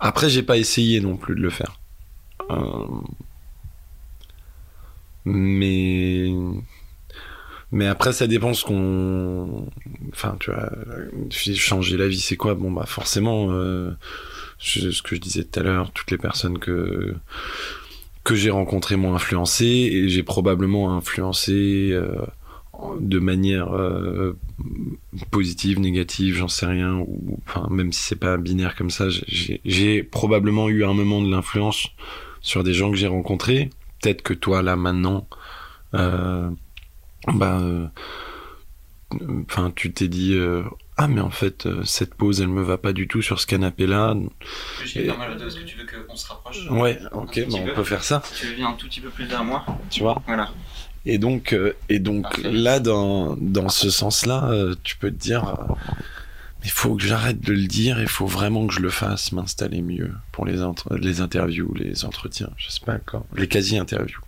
après, 0.00 0.28
j'ai 0.30 0.42
pas 0.42 0.58
essayé 0.58 1.00
non 1.00 1.16
plus 1.16 1.34
de 1.34 1.40
le 1.40 1.50
faire. 1.50 1.80
Euh, 2.50 2.86
Mais 5.24 6.30
mais 7.72 7.86
après, 7.86 8.12
ça 8.12 8.26
dépend 8.26 8.54
ce 8.54 8.64
qu'on. 8.64 9.66
Enfin, 10.12 10.36
tu 10.38 10.50
vois, 10.50 10.70
changer 11.54 11.96
la 11.96 12.06
vie, 12.08 12.20
c'est 12.20 12.36
quoi? 12.36 12.54
Bon, 12.54 12.70
bah 12.70 12.84
forcément, 12.86 13.48
ce 14.64 15.02
que 15.02 15.14
je 15.14 15.20
disais 15.20 15.44
tout 15.44 15.60
à 15.60 15.62
l'heure, 15.62 15.90
toutes 15.92 16.10
les 16.10 16.18
personnes 16.18 16.58
que 16.58 17.14
que 18.24 18.34
j'ai 18.34 18.50
rencontrées 18.50 18.96
m'ont 18.96 19.14
influencé 19.14 19.66
et 19.66 20.08
j'ai 20.08 20.22
probablement 20.22 20.96
influencé 20.96 21.90
euh, 21.92 22.16
de 22.98 23.18
manière 23.18 23.74
euh, 23.74 24.38
positive, 25.30 25.78
négative, 25.78 26.34
j'en 26.34 26.48
sais 26.48 26.64
rien, 26.64 26.94
ou 26.96 27.38
enfin 27.46 27.68
même 27.70 27.92
si 27.92 28.02
c'est 28.02 28.16
pas 28.16 28.38
binaire 28.38 28.76
comme 28.76 28.88
ça, 28.88 29.08
j'ai 29.10 30.02
probablement 30.02 30.70
eu 30.70 30.84
un 30.84 30.94
moment 30.94 31.20
de 31.20 31.30
l'influence 31.30 31.88
sur 32.40 32.64
des 32.64 32.72
gens 32.72 32.90
que 32.90 32.96
j'ai 32.96 33.06
rencontrés. 33.06 33.68
Peut-être 34.00 34.22
que 34.22 34.32
toi 34.32 34.62
là 34.62 34.74
maintenant, 34.74 35.28
euh, 35.92 36.48
bah, 37.34 37.60
tu 39.76 39.92
t'es 39.92 40.08
dit 40.08 40.34
ah 40.96 41.08
mais 41.08 41.20
en 41.20 41.30
fait 41.30 41.66
euh, 41.66 41.82
cette 41.84 42.14
pose 42.14 42.40
elle 42.40 42.48
me 42.48 42.62
va 42.62 42.78
pas 42.78 42.92
du 42.92 43.08
tout 43.08 43.20
sur 43.22 43.40
ce 43.40 43.46
canapé 43.46 43.86
là. 43.86 44.14
J'ai 44.84 45.06
pas 45.06 45.16
mal 45.16 45.36
de 45.36 45.46
Est-ce 45.46 45.56
que 45.56 45.64
tu 45.64 45.76
veux 45.76 45.84
qu'on 46.06 46.16
se 46.16 46.28
rapproche 46.28 46.68
Ouais, 46.70 46.98
ok, 47.12 47.46
bah, 47.48 47.56
on 47.60 47.74
peut 47.74 47.84
faire 47.84 48.04
ça, 48.04 48.22
Tu 48.38 48.54
viens 48.54 48.68
un 48.68 48.74
tout 48.74 48.86
petit 48.86 49.00
peu 49.00 49.10
plus 49.10 49.26
vers 49.26 49.44
moi 49.44 49.64
tu 49.90 50.00
vois. 50.02 50.22
Voilà. 50.26 50.50
Et 51.06 51.18
donc, 51.18 51.52
euh, 51.52 51.74
et 51.90 51.98
donc 51.98 52.22
Parfait. 52.22 52.50
là, 52.50 52.80
dans, 52.80 53.36
dans 53.36 53.68
ce 53.68 53.90
sens-là, 53.90 54.48
euh, 54.50 54.74
tu 54.84 54.96
peux 54.96 55.10
te 55.10 55.16
dire, 55.16 55.54
il 56.64 56.70
faut 56.70 56.96
que 56.96 57.02
j'arrête 57.02 57.40
de 57.42 57.52
le 57.52 57.66
dire, 57.66 58.00
il 58.00 58.08
faut 58.08 58.26
vraiment 58.26 58.66
que 58.66 58.72
je 58.72 58.80
le 58.80 58.88
fasse, 58.88 59.32
m'installer 59.32 59.82
mieux 59.82 60.12
pour 60.32 60.46
les, 60.46 60.64
les 60.98 61.20
interviews, 61.20 61.74
les 61.74 62.06
entretiens, 62.06 62.48
je 62.56 62.70
sais 62.70 62.80
pas 62.84 62.94
encore, 62.94 63.26
les 63.36 63.48
quasi-interviews. 63.48 64.20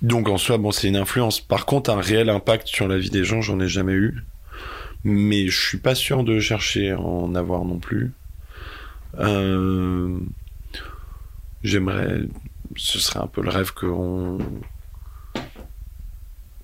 Donc 0.00 0.28
en 0.28 0.38
soi, 0.38 0.56
bon, 0.56 0.72
c'est 0.72 0.88
une 0.88 0.96
influence. 0.96 1.40
Par 1.40 1.66
contre, 1.66 1.90
un 1.90 2.00
réel 2.00 2.30
impact 2.30 2.66
sur 2.66 2.88
la 2.88 2.96
vie 2.96 3.10
des 3.10 3.24
gens, 3.24 3.42
j'en 3.42 3.60
ai 3.60 3.68
jamais 3.68 3.92
eu. 3.92 4.24
Mais 5.04 5.48
je 5.48 5.60
suis 5.60 5.78
pas 5.78 5.94
sûr 5.94 6.22
de 6.24 6.38
chercher 6.38 6.90
à 6.92 7.00
en 7.00 7.34
avoir 7.34 7.64
non 7.64 7.78
plus. 7.78 8.12
Euh, 9.18 10.18
J'aimerais, 11.64 12.22
ce 12.76 12.98
serait 12.98 13.20
un 13.20 13.26
peu 13.28 13.40
le 13.42 13.50
rêve 13.50 13.72
qu'on 13.72 14.38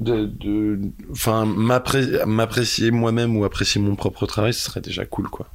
de, 0.01 0.27
de 0.27 0.81
enfin 1.11 1.45
m'appré- 1.45 2.25
m'apprécier 2.27 2.91
moi-même 2.91 3.37
ou 3.37 3.45
apprécier 3.45 3.81
mon 3.81 3.97
propre 3.97 4.27
travail 4.27 4.53
ce 4.55 4.61
serait 4.65 4.81
déjà 4.81 5.05
cool 5.05 5.29
quoi. 5.29 5.49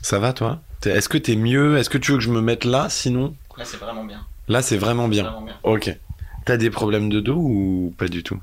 Ça 0.00 0.18
va 0.18 0.32
toi? 0.32 0.60
Est-ce 0.84 1.08
que 1.08 1.18
t'es 1.18 1.34
mieux? 1.36 1.76
Est-ce 1.76 1.90
que 1.90 1.98
tu 1.98 2.12
veux 2.12 2.18
que 2.18 2.24
je 2.24 2.30
me 2.30 2.40
mette 2.40 2.64
là 2.64 2.88
sinon? 2.88 3.34
Là, 3.56 3.64
c'est 3.64 3.76
vraiment 3.76 4.04
bien. 4.04 4.24
là 4.48 4.62
c'est 4.62 4.76
Vraiment 4.76 5.08
bien. 5.08 5.30
ok. 5.64 5.96
T'as 6.44 6.56
des 6.56 6.70
problèmes 6.70 7.08
de 7.10 7.20
dos 7.20 7.36
ou 7.36 7.94
pas 7.98 8.06
du 8.08 8.22
tout? 8.22 8.40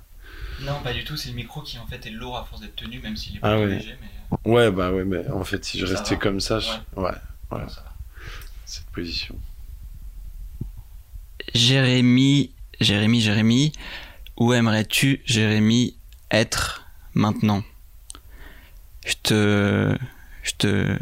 Non, 0.65 0.79
pas 0.83 0.93
du 0.93 1.03
tout. 1.03 1.15
C'est 1.17 1.29
le 1.29 1.35
micro 1.35 1.61
qui 1.61 1.77
en 1.77 1.85
fait 1.85 2.05
est 2.05 2.09
lourd 2.11 2.37
à 2.37 2.43
force 2.45 2.61
d'être 2.61 2.75
tenu, 2.75 2.99
même 2.99 3.15
s'il 3.15 3.35
est 3.35 3.39
Ah 3.41 3.49
pas 3.49 3.59
ouais. 3.59 3.67
léger. 3.77 3.95
Mais 4.01 4.51
ouais 4.51 4.71
bah 4.71 4.91
ouais 4.91 5.05
mais 5.05 5.27
en 5.29 5.43
fait 5.43 5.63
si 5.63 5.77
je 5.79 5.85
Ça 5.85 5.99
restais 5.99 6.15
va. 6.15 6.21
comme 6.21 6.39
ça 6.39 6.59
je- 6.59 6.69
ouais, 6.99 7.11
voilà 7.51 7.69
ça 7.69 7.81
va. 7.81 7.93
cette 8.65 8.87
position 8.87 9.35
Jérémy, 11.53 12.51
Jérémy, 12.81 13.21
Jérémy, 13.21 13.71
où 14.37 14.53
aimerais-tu, 14.53 15.21
Jérémy, 15.25 15.95
être 16.31 16.85
maintenant? 17.13 17.63
Je 19.05 19.13
te, 19.21 19.97
je 20.43 20.51
te, 20.57 20.97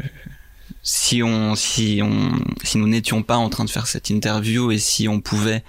si 0.82 1.22
on, 1.22 1.54
si 1.54 2.00
on, 2.02 2.32
si 2.62 2.78
nous 2.78 2.86
n'étions 2.86 3.22
pas 3.22 3.36
en 3.36 3.48
train 3.48 3.64
de 3.64 3.70
faire 3.70 3.86
cette 3.86 4.10
interview 4.10 4.70
et 4.70 4.78
si 4.78 5.08
on 5.08 5.20
pouvait 5.20 5.64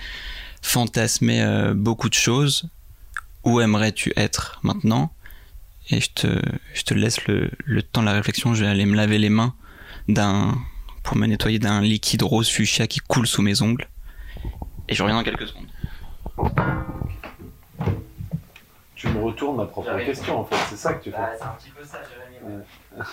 fantasmer 0.61 1.41
euh, 1.41 1.73
beaucoup 1.73 2.09
de 2.09 2.13
choses, 2.13 2.67
où 3.45 3.61
aimerais-tu 3.61 4.11
être 4.17 4.59
maintenant? 4.63 5.13
Et 5.89 6.01
je 6.01 6.09
te, 6.11 6.41
je 6.73 6.83
te 6.83 6.93
laisse 6.93 7.25
le, 7.27 7.51
le 7.63 7.83
temps 7.83 8.01
de 8.01 8.07
la 8.07 8.13
réflexion. 8.13 8.53
Je 8.55 8.65
vais 8.65 8.69
aller 8.69 8.85
me 8.85 8.95
laver 8.95 9.19
les 9.19 9.29
mains 9.29 9.53
d'un, 10.07 10.57
pour 11.03 11.15
me 11.15 11.27
nettoyer 11.27 11.59
d'un 11.59 11.81
liquide 11.81 12.23
rose 12.23 12.49
fuchsia 12.49 12.87
qui 12.87 12.99
coule 12.99 13.27
sous 13.27 13.43
mes 13.43 13.61
ongles. 13.61 13.87
Et 14.89 14.95
je 14.95 15.03
reviens 15.03 15.17
dans 15.17 15.23
quelques 15.23 15.47
secondes. 15.47 15.67
tu 18.95 19.07
me 19.09 19.21
retournes 19.21 19.57
ma 19.57 19.65
propre 19.65 19.97
question 20.03 20.39
en 20.39 20.45
fait 20.45 20.55
c'est 20.69 20.77
ça 20.77 20.93
que 20.93 21.03
tu 21.03 21.11
c'est 21.11 21.17
un 21.17 21.55
petit 21.59 21.69
peu 21.69 21.83
ça, 21.83 22.01
Jérémy. 22.09 22.63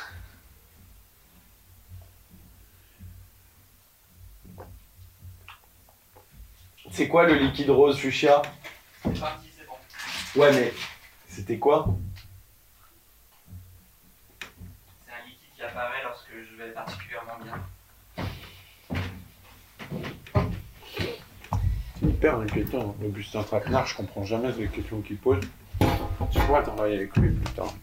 c'est 6.91 7.09
quoi 7.09 7.27
le 7.27 7.35
liquide 7.35 7.69
rose 7.71 7.99
fuchsia? 7.99 8.41
C'est 9.03 9.21
parti. 9.21 9.52
Ouais 10.37 10.53
mais 10.53 10.73
c'était 11.29 11.59
quoi? 11.59 11.95
C'est 15.07 15.13
un 15.13 15.27
liquide 15.27 15.49
qui 15.57 15.63
apparaît 15.63 16.03
lorsque 16.05 16.31
je 16.31 16.57
vais 16.63 16.71
particulièrement 16.73 17.39
bien. 17.43 17.59
C'est 22.01 22.07
hyper 22.07 22.39
inquiétant. 22.39 22.97
Augustin 23.05 23.43
Traquenard, 23.43 23.87
je 23.87 23.97
comprends 23.97 24.25
jamais 24.25 24.53
les 24.53 24.69
questions 24.69 25.01
qu'il 25.01 25.17
pose. 25.17 25.41
Tu 26.31 26.39
pourras 26.41 26.63
travailler 26.63 26.97
avec 26.97 27.17
lui 27.17 27.31
plus 27.31 27.55
tard. 27.55 27.75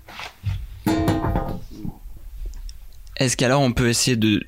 Est-ce 3.18 3.36
qu'alors 3.36 3.62
on 3.62 3.74
peut 3.74 3.90
essayer 3.90 4.16
de, 4.16 4.48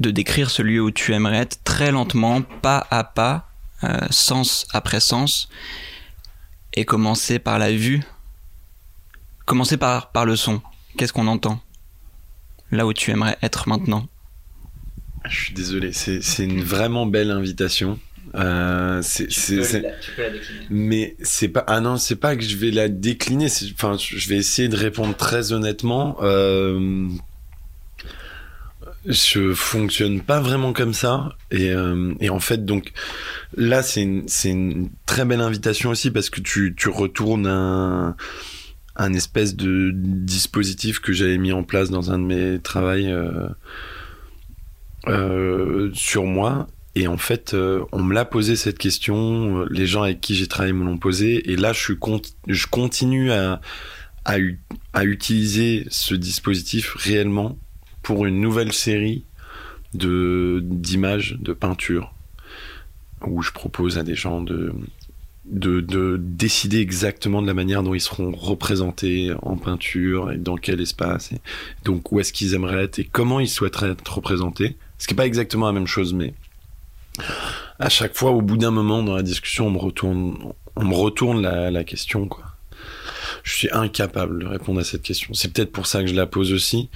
de 0.00 0.10
décrire 0.10 0.50
ce 0.50 0.62
lieu 0.62 0.80
où 0.80 0.90
tu 0.90 1.14
aimerais 1.14 1.38
être 1.38 1.62
très 1.62 1.92
lentement, 1.92 2.42
pas 2.42 2.86
à 2.90 3.04
pas, 3.04 3.48
euh, 3.84 3.98
sens 4.10 4.66
après 4.72 4.98
sens, 4.98 5.48
et 6.74 6.84
commencer 6.84 7.38
par 7.38 7.58
la 7.58 7.72
vue 7.72 8.00
Commencer 9.46 9.76
par, 9.76 10.12
par 10.12 10.26
le 10.26 10.36
son. 10.36 10.62
Qu'est-ce 10.96 11.12
qu'on 11.12 11.26
entend? 11.26 11.60
Là 12.70 12.86
où 12.86 12.92
tu 12.92 13.10
aimerais 13.10 13.36
être 13.42 13.68
maintenant. 13.68 14.06
Je 15.28 15.36
suis 15.44 15.54
désolé, 15.54 15.92
c'est 15.92 16.22
c'est 16.22 16.44
une 16.44 16.62
vraiment 16.62 17.04
belle 17.04 17.30
invitation. 17.32 17.98
Euh, 18.36 19.02
c'est- 19.02 19.30
c'est- 19.30 19.64
c'est- 19.64 19.82
tu 20.00 20.12
peux 20.12 20.22
la 20.22 20.30
décliner. 20.30 20.66
Mais 20.70 21.16
c'est 21.20 21.48
pas 21.48 21.64
ah 21.66 21.80
non 21.80 21.96
c'est 21.96 22.14
pas 22.16 22.36
que 22.36 22.42
je 22.42 22.56
vais 22.56 22.70
la 22.70 22.88
décliner 22.88 23.46
enfin 23.74 23.96
je 23.98 24.28
vais 24.28 24.36
essayer 24.36 24.68
de 24.68 24.76
répondre 24.76 25.16
très 25.16 25.52
honnêtement 25.52 26.16
euh, 26.22 27.08
je 29.06 29.54
fonctionne 29.54 30.20
pas 30.20 30.40
vraiment 30.40 30.72
comme 30.72 30.94
ça. 30.94 31.36
Et, 31.50 31.70
euh, 31.70 32.14
et 32.20 32.30
en 32.30 32.40
fait 32.40 32.64
donc 32.64 32.92
là 33.56 33.82
c'est 33.82 34.02
une, 34.02 34.28
c'est 34.28 34.50
une 34.50 34.90
très 35.06 35.24
belle 35.24 35.40
invitation 35.40 35.90
aussi 35.90 36.10
parce 36.10 36.30
que 36.30 36.40
tu, 36.40 36.74
tu 36.76 36.88
retournes 36.88 37.46
un 37.46 38.16
un 39.00 39.14
espèce 39.14 39.56
de 39.56 39.92
dispositif 39.94 41.00
que 41.00 41.12
j'avais 41.12 41.38
mis 41.38 41.52
en 41.52 41.62
place 41.62 41.90
dans 41.90 42.10
un 42.10 42.18
de 42.18 42.24
mes 42.24 42.58
travails 42.60 43.10
euh, 43.10 43.48
euh, 45.06 45.90
sur 45.94 46.24
moi. 46.24 46.66
Et 46.96 47.06
en 47.06 47.16
fait, 47.16 47.54
euh, 47.54 47.82
on 47.92 48.02
me 48.02 48.12
l'a 48.12 48.26
posé 48.26 48.56
cette 48.56 48.76
question, 48.76 49.64
les 49.70 49.86
gens 49.86 50.02
avec 50.02 50.20
qui 50.20 50.34
j'ai 50.34 50.48
travaillé 50.48 50.74
me 50.74 50.84
l'ont 50.84 50.98
posé, 50.98 51.50
et 51.50 51.56
là, 51.56 51.72
je, 51.72 51.80
suis 51.80 51.96
je 52.48 52.66
continue 52.66 53.30
à, 53.32 53.60
à, 54.24 54.36
à 54.92 55.04
utiliser 55.04 55.86
ce 55.88 56.14
dispositif 56.14 56.94
réellement 56.96 57.58
pour 58.10 58.26
une 58.26 58.40
nouvelle 58.40 58.72
série 58.72 59.22
de 59.94 60.60
d'images, 60.64 61.36
de 61.38 61.52
peintures, 61.52 62.12
où 63.24 63.40
je 63.40 63.52
propose 63.52 63.98
à 63.98 64.02
des 64.02 64.16
gens 64.16 64.40
de, 64.40 64.72
de, 65.44 65.80
de 65.80 66.16
décider 66.20 66.80
exactement 66.80 67.40
de 67.40 67.46
la 67.46 67.54
manière 67.54 67.84
dont 67.84 67.94
ils 67.94 68.00
seront 68.00 68.32
représentés 68.32 69.30
en 69.42 69.56
peinture 69.56 70.32
et 70.32 70.38
dans 70.38 70.56
quel 70.56 70.80
espace, 70.80 71.30
et 71.30 71.40
donc 71.84 72.10
où 72.10 72.18
est-ce 72.18 72.32
qu'ils 72.32 72.54
aimeraient 72.54 72.82
être 72.82 72.98
et 72.98 73.04
comment 73.04 73.38
ils 73.38 73.48
souhaiteraient 73.48 73.90
être 73.90 74.12
représentés. 74.12 74.76
Ce 74.98 75.06
qui 75.06 75.14
n'est 75.14 75.18
pas 75.18 75.26
exactement 75.26 75.66
la 75.66 75.72
même 75.72 75.86
chose, 75.86 76.12
mais 76.12 76.34
à 77.78 77.90
chaque 77.90 78.16
fois, 78.16 78.32
au 78.32 78.42
bout 78.42 78.56
d'un 78.56 78.72
moment 78.72 79.04
dans 79.04 79.14
la 79.14 79.22
discussion, 79.22 79.68
on 79.68 79.70
me 79.70 79.78
retourne, 79.78 80.36
on 80.74 80.84
me 80.84 80.96
retourne 80.96 81.42
la, 81.42 81.70
la 81.70 81.84
question, 81.84 82.26
quoi. 82.26 82.49
Je 83.50 83.56
suis 83.56 83.68
incapable 83.72 84.44
de 84.44 84.46
répondre 84.46 84.78
à 84.78 84.84
cette 84.84 85.02
question. 85.02 85.34
C'est 85.34 85.52
peut-être 85.52 85.72
pour 85.72 85.86
ça 85.86 86.02
que 86.02 86.06
je 86.06 86.14
la 86.14 86.26
pose 86.26 86.52
aussi. 86.52 86.88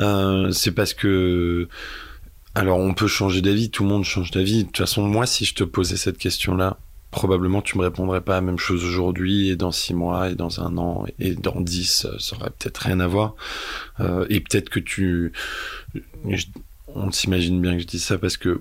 Euh, 0.00 0.50
c'est 0.50 0.72
parce 0.72 0.94
que, 0.94 1.68
alors, 2.56 2.78
on 2.78 2.92
peut 2.92 3.06
changer 3.06 3.40
d'avis, 3.40 3.70
tout 3.70 3.84
le 3.84 3.88
monde 3.88 4.04
change 4.04 4.32
d'avis. 4.32 4.64
De 4.64 4.66
toute 4.66 4.78
façon, 4.78 5.06
moi, 5.06 5.26
si 5.26 5.44
je 5.44 5.54
te 5.54 5.62
posais 5.62 5.96
cette 5.96 6.18
question-là, 6.18 6.76
probablement 7.12 7.62
tu 7.62 7.78
me 7.78 7.84
répondrais 7.84 8.20
pas 8.20 8.32
la 8.32 8.40
même 8.40 8.58
chose 8.58 8.84
aujourd'hui 8.84 9.50
et 9.50 9.54
dans 9.54 9.70
six 9.70 9.94
mois 9.94 10.30
et 10.30 10.34
dans 10.34 10.60
un 10.60 10.76
an 10.76 11.04
et 11.20 11.34
dans 11.34 11.60
dix, 11.60 12.08
ça 12.18 12.36
aurait 12.36 12.50
peut-être 12.50 12.78
rien 12.78 12.98
à 12.98 13.06
voir. 13.06 13.36
Euh, 14.00 14.26
et 14.28 14.40
peut-être 14.40 14.70
que 14.70 14.80
tu, 14.80 15.32
on 16.88 17.12
s'imagine 17.12 17.60
bien 17.60 17.74
que 17.74 17.82
je 17.82 17.86
dis 17.86 18.00
ça 18.00 18.18
parce 18.18 18.36
que 18.36 18.60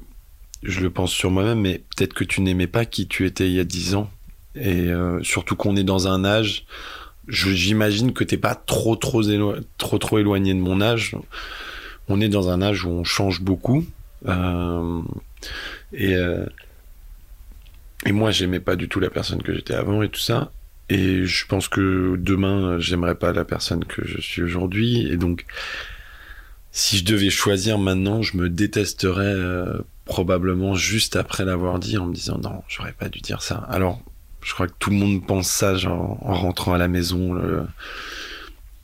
je 0.61 0.79
le 0.81 0.91
pense 0.91 1.11
sur 1.11 1.31
moi-même, 1.31 1.61
mais 1.61 1.81
peut-être 1.95 2.13
que 2.13 2.23
tu 2.23 2.41
n'aimais 2.41 2.67
pas 2.67 2.85
qui 2.85 3.07
tu 3.07 3.25
étais 3.25 3.47
il 3.47 3.53
y 3.53 3.59
a 3.59 3.63
dix 3.63 3.95
ans 3.95 4.11
et 4.53 4.89
euh, 4.89 5.23
surtout 5.23 5.55
qu'on 5.55 5.75
est 5.75 5.83
dans 5.83 6.07
un 6.07 6.23
âge. 6.23 6.65
J'imagine 7.27 8.13
que 8.13 8.23
t'es 8.23 8.37
pas 8.37 8.55
trop 8.55 8.95
trop 8.95 9.21
trop 9.77 9.97
trop 9.97 10.19
éloigné 10.19 10.53
de 10.53 10.59
mon 10.59 10.81
âge. 10.81 11.15
On 12.07 12.19
est 12.19 12.29
dans 12.29 12.49
un 12.49 12.61
âge 12.61 12.85
où 12.85 12.89
on 12.89 13.03
change 13.03 13.41
beaucoup. 13.41 13.85
Euh, 14.27 15.01
et 15.93 16.15
euh, 16.15 16.45
et 18.05 18.11
moi, 18.11 18.31
j'aimais 18.31 18.59
pas 18.59 18.75
du 18.75 18.89
tout 18.89 18.99
la 18.99 19.09
personne 19.09 19.43
que 19.43 19.53
j'étais 19.53 19.75
avant 19.75 20.01
et 20.01 20.09
tout 20.09 20.19
ça. 20.19 20.51
Et 20.89 21.25
je 21.25 21.45
pense 21.45 21.67
que 21.67 22.15
demain, 22.17 22.79
j'aimerais 22.79 23.15
pas 23.15 23.31
la 23.31 23.45
personne 23.45 23.85
que 23.85 24.05
je 24.05 24.19
suis 24.19 24.41
aujourd'hui. 24.41 25.07
Et 25.07 25.17
donc, 25.17 25.45
si 26.71 26.97
je 26.97 27.05
devais 27.05 27.29
choisir 27.29 27.77
maintenant, 27.77 28.21
je 28.21 28.37
me 28.37 28.49
détesterais 28.49 29.23
euh, 29.25 29.77
probablement 30.05 30.73
juste 30.73 31.15
après 31.15 31.45
l'avoir 31.45 31.79
dit 31.79 31.97
en 31.97 32.07
me 32.07 32.13
disant 32.13 32.39
non, 32.39 32.63
j'aurais 32.67 32.93
pas 32.93 33.07
dû 33.07 33.19
dire 33.19 33.41
ça. 33.41 33.57
Alors, 33.69 34.01
je 34.43 34.53
crois 34.53 34.67
que 34.67 34.73
tout 34.79 34.89
le 34.89 34.97
monde 34.97 35.25
pense 35.25 35.47
ça 35.47 35.75
genre, 35.75 36.17
en 36.21 36.33
rentrant 36.33 36.73
à 36.73 36.77
la 36.77 36.87
maison. 36.87 37.39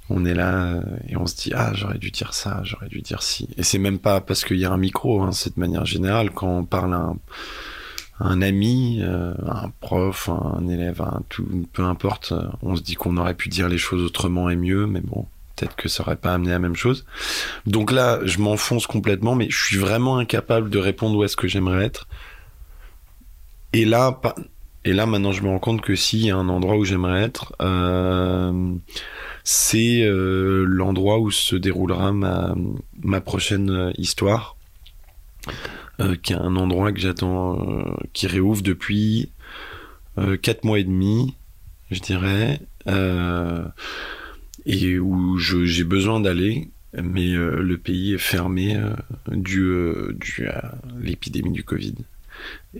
on 0.09 0.25
est 0.25 0.33
là 0.33 0.73
euh, 0.73 0.81
et 1.09 1.17
on 1.17 1.25
se 1.25 1.35
dit 1.35 1.51
ah 1.53 1.71
j'aurais 1.73 1.97
dû 1.97 2.11
dire 2.11 2.33
ça, 2.33 2.61
j'aurais 2.63 2.87
dû 2.87 3.01
dire 3.01 3.23
si. 3.23 3.49
Et 3.57 3.63
c'est 3.63 3.77
même 3.79 3.99
pas 3.99 4.21
parce 4.21 4.45
qu'il 4.45 4.57
y 4.57 4.65
a 4.65 4.71
un 4.71 4.77
micro, 4.77 5.21
hein, 5.21 5.31
c'est 5.31 5.55
de 5.55 5.59
manière 5.59 5.85
générale 5.85 6.31
quand 6.31 6.59
on 6.59 6.65
parle 6.65 6.93
à 6.93 7.13
un 8.19 8.41
ami, 8.41 8.99
euh, 9.01 9.33
un 9.45 9.69
prof, 9.79 10.29
un 10.29 10.67
élève, 10.67 11.01
un 11.01 11.21
tout, 11.29 11.67
peu 11.73 11.83
importe, 11.83 12.33
on 12.61 12.75
se 12.75 12.81
dit 12.81 12.95
qu'on 12.95 13.17
aurait 13.17 13.35
pu 13.35 13.49
dire 13.49 13.69
les 13.69 13.77
choses 13.77 14.03
autrement 14.03 14.49
et 14.49 14.55
mieux, 14.55 14.87
mais 14.87 15.01
bon, 15.01 15.27
peut-être 15.57 15.75
que 15.75 15.89
ça 15.89 16.03
aurait 16.03 16.15
pas 16.15 16.33
amené 16.33 16.51
la 16.51 16.59
même 16.59 16.75
chose. 16.75 17.05
Donc 17.65 17.91
là, 17.91 18.19
je 18.23 18.39
m'enfonce 18.39 18.87
complètement, 18.87 19.35
mais 19.35 19.49
je 19.49 19.63
suis 19.63 19.77
vraiment 19.77 20.17
incapable 20.17 20.69
de 20.69 20.79
répondre 20.79 21.17
où 21.17 21.23
est-ce 21.23 21.35
que 21.35 21.47
j'aimerais 21.47 21.85
être. 21.85 22.07
Et 23.73 23.85
là, 23.85 24.19
et 24.87 24.93
là, 24.93 25.05
maintenant, 25.05 25.33
je 25.33 25.43
me 25.43 25.49
rends 25.49 25.59
compte 25.59 25.81
que 25.81 25.95
s'il 25.95 26.25
y 26.25 26.31
a 26.31 26.37
un 26.37 26.47
endroit 26.47 26.77
où 26.77 26.85
j'aimerais 26.85 27.21
être, 27.21 27.53
euh, 27.61 28.73
c'est 29.43 30.01
euh, 30.01 30.63
l'endroit 30.65 31.19
où 31.19 31.29
se 31.29 31.57
déroulera 31.57 32.13
ma, 32.13 33.19
prochaine 33.19 33.91
histoire. 33.97 34.55
Euh, 35.99 36.15
qui 36.15 36.31
est 36.31 36.37
un 36.37 36.55
endroit 36.55 36.93
que 36.93 36.99
j'attends, 36.99 37.83
qui 38.13 38.27
réouvre 38.27 38.61
depuis 38.61 39.29
euh, 40.17 40.37
quatre 40.37 40.63
mois 40.63 40.79
et 40.79 40.85
demi, 40.85 41.35
je 41.91 41.99
dirais, 41.99 42.61
et 44.65 44.99
où 44.99 45.37
j'ai 45.37 45.83
besoin 45.83 46.21
d'aller, 46.21 46.69
mais 46.93 47.31
le 47.33 47.77
pays 47.77 48.13
est 48.13 48.19
fermé 48.19 48.79
dû 49.29 49.69
à 50.47 50.75
l'épidémie 50.97 51.51
du 51.51 51.65
Covid. 51.65 51.95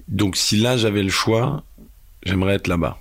Donc 0.08 0.38
si 0.38 0.56
là 0.56 0.78
j'avais 0.78 1.04
le 1.04 1.10
choix, 1.10 1.66
j'aimerais 2.24 2.55
être 2.55 2.67
là-bas, 2.67 3.00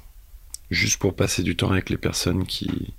juste 0.71 0.99
pour 0.99 1.15
passer 1.15 1.43
du 1.43 1.57
temps 1.57 1.71
avec 1.71 1.91
les 1.91 1.99
personnes 1.99 2.47
qui 2.47 2.95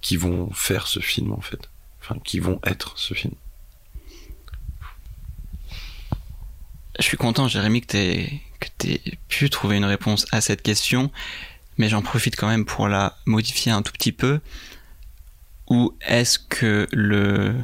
qui 0.00 0.16
vont 0.18 0.50
faire 0.52 0.86
ce 0.86 1.00
film 1.00 1.32
en 1.32 1.40
fait, 1.40 1.70
enfin 2.00 2.16
qui 2.22 2.38
vont 2.38 2.60
être 2.64 2.98
ce 2.98 3.14
film. 3.14 3.34
Je 6.98 7.04
suis 7.04 7.16
content, 7.16 7.48
Jérémy, 7.48 7.80
que 7.80 8.30
tu 8.78 8.98
que 8.98 9.10
pu 9.28 9.50
trouver 9.50 9.76
une 9.76 9.84
réponse 9.84 10.26
à 10.30 10.40
cette 10.40 10.62
question, 10.62 11.10
mais 11.76 11.88
j'en 11.88 12.02
profite 12.02 12.36
quand 12.36 12.46
même 12.46 12.64
pour 12.64 12.88
la 12.88 13.16
modifier 13.26 13.72
un 13.72 13.82
tout 13.82 13.92
petit 13.92 14.12
peu. 14.12 14.40
Où 15.68 15.96
est-ce 16.06 16.38
que 16.38 16.86
le 16.92 17.54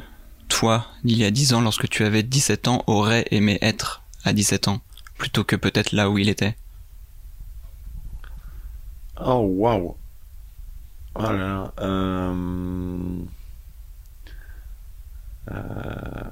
toi 0.49 0.87
d'il 1.03 1.17
y 1.17 1.23
a 1.23 1.31
10 1.31 1.53
ans, 1.53 1.61
lorsque 1.61 1.87
tu 1.87 2.03
avais 2.03 2.23
17 2.23 2.67
ans, 2.67 2.83
aurait 2.87 3.25
aimé 3.31 3.57
être 3.61 4.03
à 4.23 4.33
17 4.33 4.67
ans, 4.67 4.81
plutôt 5.17 5.43
que 5.43 5.55
peut-être 5.55 5.91
là 5.91 6.09
où 6.09 6.17
il 6.17 6.27
était? 6.27 6.55
Oh, 9.23 9.45
waouh 9.57 9.95
Voilà. 11.15 11.73
Euh... 11.79 13.23
Euh... 15.51 16.31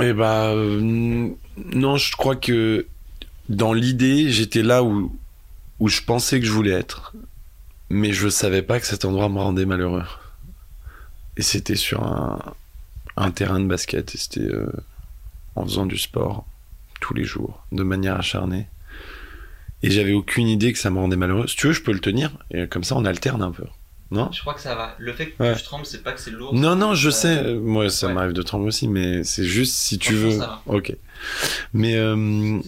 Eh 0.00 0.12
bah, 0.12 0.54
non, 0.54 1.96
je 1.96 2.12
crois 2.12 2.36
que 2.36 2.86
dans 3.48 3.72
l'idée, 3.72 4.30
j'étais 4.30 4.62
là 4.62 4.82
où, 4.84 5.10
je 5.84 6.02
pensais 6.02 6.40
que 6.40 6.46
je 6.46 6.52
voulais 6.52 6.72
être. 6.72 7.14
Mais 7.90 8.12
je 8.12 8.28
savais 8.28 8.62
pas 8.62 8.80
que 8.80 8.86
cet 8.86 9.04
endroit 9.04 9.28
me 9.28 9.38
rendait 9.38 9.64
malheureux. 9.64 10.04
Et 11.36 11.42
c'était 11.42 11.76
sur 11.76 12.02
un, 13.16 13.30
terrain 13.30 13.60
de 13.60 13.66
basket. 13.66 14.14
Et 14.14 14.18
c'était 14.18 14.40
euh, 14.40 14.70
en 15.56 15.64
faisant 15.64 15.86
du 15.86 15.98
sport 15.98 16.46
tous 17.00 17.14
les 17.14 17.24
jours, 17.24 17.64
de 17.72 17.82
manière 17.82 18.16
acharnée. 18.16 18.68
Et 19.82 19.90
j'avais 19.90 20.12
aucune 20.12 20.48
idée 20.48 20.72
que 20.72 20.78
ça 20.78 20.90
me 20.90 20.98
rendait 20.98 21.16
malheureux. 21.16 21.46
Si 21.46 21.56
tu 21.56 21.68
veux, 21.68 21.72
je 21.72 21.82
peux 21.82 21.92
le 21.92 22.00
tenir. 22.00 22.32
Et 22.50 22.66
comme 22.66 22.82
ça, 22.82 22.96
on 22.96 23.04
alterne 23.04 23.42
un 23.42 23.52
peu. 23.52 23.64
Non? 24.10 24.30
Je 24.32 24.40
crois 24.40 24.54
que 24.54 24.60
ça 24.60 24.74
va. 24.74 24.94
Le 24.98 25.12
fait 25.12 25.30
que 25.30 25.54
je 25.54 25.64
tremble, 25.64 25.84
c'est 25.84 26.02
pas 26.02 26.12
que 26.12 26.20
c'est 26.20 26.30
lourd. 26.30 26.54
Non, 26.54 26.74
non, 26.74 26.94
je 26.94 27.10
sais. 27.10 27.54
Moi, 27.54 27.90
ça 27.90 28.08
m'arrive 28.08 28.32
de 28.32 28.42
trembler 28.42 28.68
aussi, 28.68 28.88
mais 28.88 29.22
c'est 29.22 29.44
juste 29.44 29.74
si 29.74 29.98
tu 29.98 30.14
veux. 30.14 30.38
Ok. 30.66 30.96
Mais, 31.74 31.96
euh... 31.96 32.58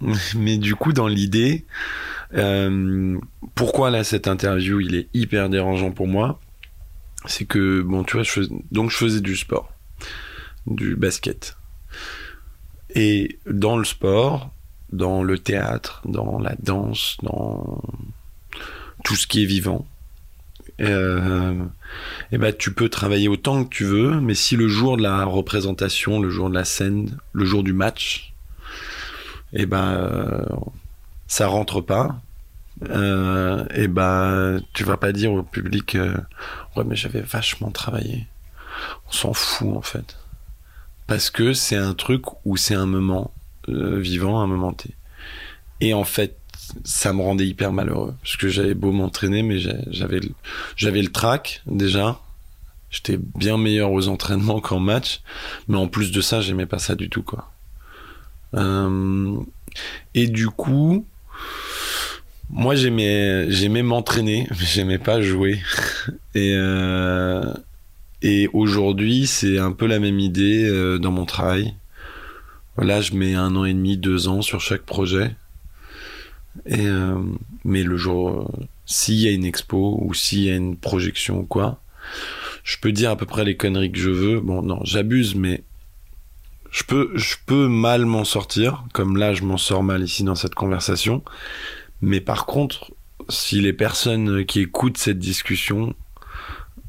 mais 0.36 0.56
du 0.56 0.74
coup, 0.74 0.92
dans 0.92 1.06
l'idée, 1.06 1.66
euh... 2.34 3.18
pourquoi 3.54 3.90
là 3.90 4.04
cette 4.04 4.26
interview, 4.26 4.80
il 4.80 4.94
est 4.94 5.08
hyper 5.12 5.50
dérangeant 5.50 5.90
pour 5.90 6.08
moi, 6.08 6.40
c'est 7.26 7.44
que 7.44 7.82
bon, 7.82 8.02
tu 8.04 8.16
vois, 8.16 8.22
je 8.22 8.42
donc 8.70 8.90
je 8.90 8.96
faisais 8.96 9.20
du 9.20 9.36
sport, 9.36 9.70
du 10.66 10.96
basket, 10.96 11.56
et 12.94 13.38
dans 13.46 13.76
le 13.76 13.84
sport, 13.84 14.50
dans 14.92 15.22
le 15.22 15.38
théâtre, 15.38 16.02
dans 16.04 16.38
la 16.38 16.54
danse, 16.58 17.16
dans 17.22 17.82
tout 19.04 19.16
ce 19.16 19.26
qui 19.26 19.42
est 19.42 19.46
vivant 19.46 19.86
euh, 20.80 21.64
et 22.32 22.38
ben 22.38 22.54
tu 22.56 22.72
peux 22.72 22.88
travailler 22.88 23.28
autant 23.28 23.64
que 23.64 23.74
tu 23.74 23.84
veux, 23.84 24.20
mais 24.20 24.34
si 24.34 24.56
le 24.56 24.68
jour 24.68 24.96
de 24.96 25.02
la 25.02 25.24
représentation, 25.24 26.20
le 26.20 26.30
jour 26.30 26.48
de 26.48 26.54
la 26.54 26.64
scène, 26.64 27.18
le 27.32 27.44
jour 27.44 27.62
du 27.62 27.72
match, 27.72 28.32
et 29.52 29.66
ben 29.66 29.92
euh, 29.92 30.44
ça 31.26 31.48
rentre 31.48 31.80
pas, 31.80 32.20
euh, 32.88 33.64
et 33.74 33.88
ben 33.88 34.60
tu 34.72 34.84
vas 34.84 34.96
pas 34.96 35.12
dire 35.12 35.32
au 35.32 35.42
public 35.42 35.96
euh, 35.96 36.16
ouais 36.76 36.84
mais 36.84 36.96
j'avais 36.96 37.20
vachement 37.20 37.70
travaillé. 37.70 38.26
On 39.08 39.12
s'en 39.12 39.32
fout 39.34 39.76
en 39.76 39.82
fait, 39.82 40.16
parce 41.10 41.28
que 41.28 41.54
c'est 41.54 41.74
un 41.74 41.92
truc 41.92 42.22
où 42.44 42.56
c'est 42.56 42.76
un 42.76 42.86
moment 42.86 43.34
vivant, 43.66 44.40
un 44.40 44.46
moment 44.46 44.72
T. 44.72 44.94
Et 45.80 45.92
en 45.92 46.04
fait 46.04 46.36
ça 46.84 47.12
me 47.12 47.20
rendait 47.20 47.48
hyper 47.48 47.72
malheureux 47.72 48.14
parce 48.22 48.36
que 48.36 48.48
j'avais 48.48 48.74
beau 48.74 48.92
m'entraîner 48.92 49.42
mais 49.42 49.58
j'avais 49.58 50.20
le 51.02 51.08
track 51.08 51.62
déjà. 51.66 52.20
J'étais 52.90 53.18
bien 53.18 53.58
meilleur 53.58 53.90
aux 53.90 54.06
entraînements 54.06 54.60
qu'en 54.60 54.78
match 54.78 55.22
mais 55.66 55.78
en 55.78 55.88
plus 55.88 56.12
de 56.12 56.20
ça 56.20 56.40
j'aimais 56.42 56.66
pas 56.66 56.78
ça 56.78 56.94
du 56.94 57.10
tout 57.10 57.24
euh, 58.54 59.36
et 60.14 60.28
du 60.28 60.46
coup 60.46 61.04
moi 62.50 62.76
j'aimais 62.76 63.50
j'aimais 63.50 63.82
m'entraîner 63.82 64.46
j'aimais 64.60 64.98
pas 64.98 65.20
jouer. 65.20 65.60
Et 66.36 66.54
euh, 66.54 67.52
et 68.22 68.48
aujourd'hui 68.52 69.26
c'est 69.26 69.58
un 69.58 69.72
peu 69.72 69.86
la 69.86 69.98
même 69.98 70.18
idée 70.18 70.68
euh, 70.68 70.98
dans 70.98 71.12
mon 71.12 71.24
travail 71.24 71.74
là 72.78 73.00
je 73.00 73.14
mets 73.14 73.34
un 73.34 73.56
an 73.56 73.64
et 73.64 73.74
demi 73.74 73.96
deux 73.96 74.28
ans 74.28 74.42
sur 74.42 74.60
chaque 74.60 74.82
projet 74.82 75.34
et, 76.66 76.86
euh, 76.86 77.22
mais 77.64 77.82
le 77.82 77.96
jour, 77.96 78.50
s'il 78.86 79.16
y 79.16 79.28
a 79.28 79.30
une 79.30 79.44
expo 79.44 79.98
ou 80.00 80.14
s'il 80.14 80.40
y 80.40 80.50
a 80.50 80.56
une 80.56 80.76
projection 80.76 81.40
ou 81.40 81.44
quoi, 81.44 81.80
je 82.64 82.76
peux 82.78 82.92
dire 82.92 83.10
à 83.10 83.16
peu 83.16 83.26
près 83.26 83.44
les 83.44 83.56
conneries 83.56 83.92
que 83.92 83.98
je 83.98 84.10
veux. 84.10 84.40
Bon, 84.40 84.62
non, 84.62 84.80
j'abuse, 84.84 85.34
mais 85.34 85.62
je 86.70 86.84
peux, 86.84 87.10
je 87.14 87.36
peux 87.46 87.68
mal 87.68 88.04
m'en 88.04 88.24
sortir, 88.24 88.84
comme 88.92 89.16
là 89.16 89.34
je 89.34 89.42
m'en 89.42 89.56
sors 89.56 89.82
mal 89.82 90.02
ici 90.02 90.24
dans 90.24 90.34
cette 90.34 90.54
conversation. 90.54 91.22
Mais 92.02 92.20
par 92.20 92.46
contre, 92.46 92.92
si 93.28 93.60
les 93.60 93.72
personnes 93.72 94.44
qui 94.44 94.60
écoutent 94.60 94.98
cette 94.98 95.18
discussion 95.18 95.94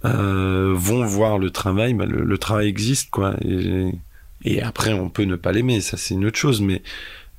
euh, 0.05 0.73
vont 0.75 1.05
voir 1.05 1.37
le 1.37 1.51
travail, 1.51 1.93
bah 1.93 2.05
le, 2.05 2.23
le, 2.23 2.37
travail 2.37 2.67
existe, 2.67 3.09
quoi. 3.09 3.35
Et, 4.43 4.61
après, 4.61 4.93
on 4.93 5.09
peut 5.09 5.23
ne 5.23 5.35
pas 5.35 5.51
l'aimer, 5.51 5.81
ça 5.81 5.97
c'est 5.97 6.15
une 6.15 6.25
autre 6.25 6.39
chose, 6.39 6.61
mais 6.61 6.81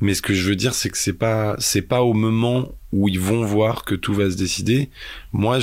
mais 0.00 0.14
ce 0.14 0.22
que 0.22 0.34
je 0.34 0.48
veux 0.48 0.56
dire, 0.56 0.74
c'est 0.74 0.90
que 0.90 0.98
c'est 0.98 1.12
pas, 1.12 1.54
c'est 1.58 1.82
pas 1.82 2.02
au 2.02 2.12
moment 2.12 2.68
où 2.92 3.08
ils 3.08 3.20
vont 3.20 3.44
voir 3.44 3.84
que 3.84 3.94
tout 3.94 4.12
va 4.12 4.30
se 4.30 4.36
décider. 4.36 4.90
Moi, 5.32 5.58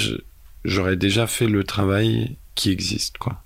j'aurais 0.63 0.95
déjà 0.95 1.27
fait 1.27 1.47
le 1.47 1.65
travail 1.65 2.37
qui 2.55 2.71
existe, 2.71 3.17
quoi. 3.17 3.43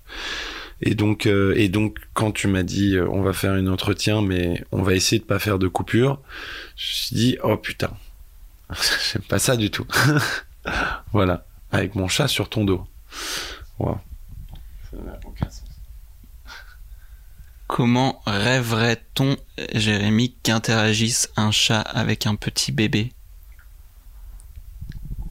Et 0.82 0.94
donc, 0.94 1.26
euh, 1.26 1.54
et 1.56 1.68
donc, 1.68 1.98
quand 2.14 2.30
tu 2.30 2.46
m'as 2.46 2.62
dit, 2.62 2.96
euh, 2.96 3.08
on 3.08 3.22
va 3.22 3.32
faire 3.32 3.52
un 3.52 3.66
entretien, 3.66 4.22
mais 4.22 4.62
on 4.70 4.82
va 4.82 4.94
essayer 4.94 5.18
de 5.18 5.24
pas 5.24 5.38
faire 5.38 5.58
de 5.58 5.66
coupure, 5.66 6.20
je 6.76 6.90
me 6.90 6.94
suis 6.94 7.16
dit, 7.16 7.38
oh 7.42 7.56
putain, 7.56 7.90
j'aime 9.12 9.22
pas 9.22 9.38
ça 9.38 9.56
du 9.56 9.70
tout. 9.70 9.86
voilà, 11.12 11.46
avec 11.72 11.94
mon 11.94 12.06
chat 12.08 12.28
sur 12.28 12.48
ton 12.48 12.64
dos. 12.64 12.86
Wow. 13.78 13.98
Ça 14.90 14.96
n'a 14.98 15.18
aucun 15.24 15.50
sens. 15.50 15.64
Comment 17.66 18.22
rêverait-on, 18.26 19.36
Jérémy, 19.72 20.36
qu'interagisse 20.42 21.30
un 21.36 21.50
chat 21.50 21.80
avec 21.80 22.26
un 22.26 22.36
petit 22.36 22.72
bébé? 22.72 23.12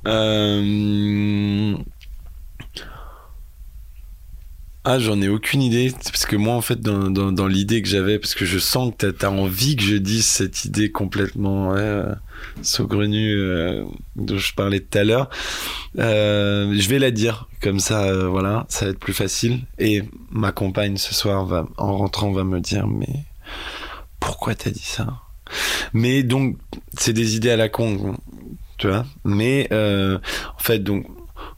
Euh... 0.08 1.78
Ah, 4.86 5.00
j'en 5.00 5.22
ai 5.22 5.30
aucune 5.30 5.62
idée. 5.62 5.94
Parce 6.04 6.26
que 6.26 6.36
moi, 6.36 6.56
en 6.56 6.62
fait, 6.62 6.82
dans, 6.82 7.10
dans, 7.10 7.32
dans 7.32 7.48
l'idée 7.48 7.82
que 7.82 7.88
j'avais, 7.88 8.20
parce 8.20 8.36
que 8.36 8.46
je 8.46 8.60
sens 8.60 8.92
que 8.98 9.10
t'as 9.10 9.28
as 9.28 9.32
envie 9.32 9.78
que 9.78 9.84
je 9.84 9.96
dise 9.96 10.26
cette 10.26 10.66
idée 10.66 10.92
complètement 10.92 11.70
ouais, 11.70 11.80
euh, 11.80 12.14
saugrenue 12.62 13.36
euh, 13.36 13.84
dont 14.16 14.38
je 14.38 14.54
parlais 14.54 14.80
tout 14.80 14.98
à 14.98 15.04
l'heure, 15.04 15.30
euh, 16.00 16.74
je 16.78 16.90
vais 16.90 17.00
la 17.00 17.12
dire. 17.12 17.48
Comme 17.62 17.80
ça, 17.80 18.04
euh, 18.04 18.28
voilà, 18.28 18.66
ça 18.70 18.86
va 18.86 18.92
être 18.92 19.00
plus 19.00 19.14
facile. 19.14 19.62
Et 19.80 20.04
ma 20.32 20.52
compagne, 20.52 20.98
ce 20.98 21.14
soir, 21.14 21.46
va, 21.46 21.66
en 21.78 21.98
rentrant, 21.98 22.32
va 22.32 22.44
me 22.44 22.60
dire, 22.60 22.88
mais 22.88 23.26
pourquoi 24.20 24.56
t'as 24.56 24.72
dit 24.72 24.80
ça? 24.84 25.08
Mais 25.94 26.24
donc, 26.24 26.58
c'est 26.98 27.14
des 27.14 27.36
idées 27.36 27.52
à 27.52 27.58
la 27.58 27.70
con, 27.70 28.16
tu 28.78 28.88
vois. 28.88 29.06
Mais, 29.24 29.68
euh, 29.72 30.18
en 30.56 30.62
fait, 30.62 30.80
donc, 30.80 31.06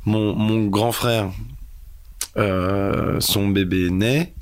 mon, 0.06 0.36
mon 0.36 0.66
grand 0.66 0.92
frère, 0.92 1.32
son 3.20 3.48
bébé 3.48 3.90
naît 3.90 4.34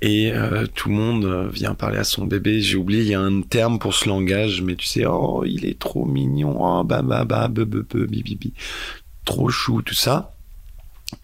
et 0.00 0.30
euh, 0.32 0.66
tout 0.74 0.88
le 0.90 0.94
monde 0.94 1.24
euh, 1.24 1.48
vient 1.48 1.74
parler 1.74 1.98
à 1.98 2.04
son 2.04 2.24
bébé. 2.24 2.60
J'ai 2.60 2.76
oublié, 2.76 3.02
il 3.02 3.08
y 3.08 3.14
a 3.14 3.20
un 3.20 3.42
terme 3.42 3.78
pour 3.78 3.94
ce 3.94 4.08
langage, 4.08 4.62
mais 4.62 4.76
tu 4.76 4.86
sais, 4.86 5.04
oh, 5.06 5.44
il 5.44 5.66
est 5.66 5.78
trop 5.78 6.04
mignon, 6.04 6.56
oh, 6.60 6.84
bah, 6.84 7.02
bah, 7.02 7.24
bah, 7.24 7.48
be, 7.48 7.64
be, 7.64 7.82
be, 7.82 8.06
bi, 8.06 8.52
trop 9.24 9.48
chou, 9.48 9.82
tout 9.82 9.94
ça. 9.94 10.32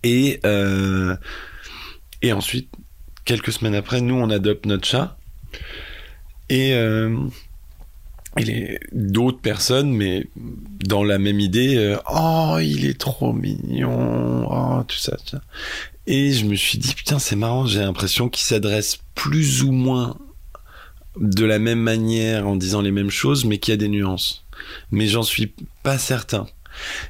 Et, 0.03 0.41
euh, 0.45 1.15
et 2.23 2.33
ensuite, 2.33 2.69
quelques 3.25 3.53
semaines 3.53 3.77
après, 3.77 4.01
nous, 4.01 4.17
on 4.17 4.31
adopte 4.31 4.67
notre 4.67 4.87
chat. 4.87 5.17
Et, 6.49 6.75
euh, 6.75 7.17
et 8.37 8.81
d'autres 8.91 9.41
personnes, 9.41 9.93
mais 9.93 10.27
dans 10.35 11.05
la 11.05 11.19
même 11.19 11.39
idée, 11.39 11.97
oh, 12.13 12.59
il 12.61 12.87
est 12.87 12.99
trop 12.99 13.33
mignon, 13.33 14.49
oh, 14.51 14.83
tout 14.83 14.99
ça, 14.99 15.17
tout 15.17 15.29
ça. 15.29 15.43
Et 16.07 16.33
je 16.33 16.45
me 16.45 16.55
suis 16.55 16.79
dit, 16.79 16.95
putain, 16.95 17.19
c'est 17.19 17.37
marrant, 17.37 17.67
j'ai 17.67 17.81
l'impression 17.81 18.29
qu'il 18.29 18.45
s'adresse 18.45 18.99
plus 19.15 19.63
ou 19.63 19.73
moins 19.73 20.19
de 21.19 21.45
la 21.45 21.59
même 21.59 21.81
manière 21.81 22.47
en 22.47 22.57
disant 22.57 22.83
les 22.83 22.91
mêmes 22.91 23.11
choses, 23.11 23.45
mais 23.45 23.59
qu'il 23.59 23.73
y 23.73 23.75
a 23.75 23.79
des 23.79 23.89
nuances. 23.89 24.45
Mais 24.91 25.07
j'en 25.07 25.23
suis 25.23 25.55
pas 25.83 25.99
certain. 25.99 26.47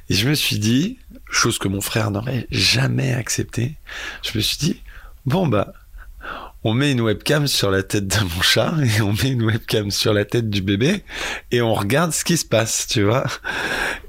Et 0.09 0.13
je 0.13 0.29
me 0.29 0.35
suis 0.35 0.59
dit, 0.59 0.99
chose 1.29 1.57
que 1.57 1.67
mon 1.67 1.81
frère 1.81 2.11
n'aurait 2.11 2.47
jamais 2.51 3.13
accepté, 3.13 3.75
je 4.23 4.37
me 4.37 4.43
suis 4.43 4.57
dit, 4.57 4.81
bon 5.25 5.47
bah, 5.47 5.73
on 6.65 6.73
met 6.73 6.91
une 6.91 7.01
webcam 7.01 7.45
sur 7.45 7.69
la 7.69 7.83
tête 7.83 8.07
de 8.07 8.23
mon 8.23 8.41
chat 8.41 8.73
et 8.97 9.01
on 9.01 9.13
met 9.13 9.29
une 9.29 9.43
webcam 9.43 9.91
sur 9.91 10.13
la 10.13 10.25
tête 10.25 10.49
du 10.49 10.61
bébé 10.61 11.03
et 11.51 11.61
on 11.61 11.75
regarde 11.75 12.11
ce 12.11 12.25
qui 12.25 12.37
se 12.37 12.45
passe, 12.45 12.87
tu 12.87 13.03
vois. 13.03 13.25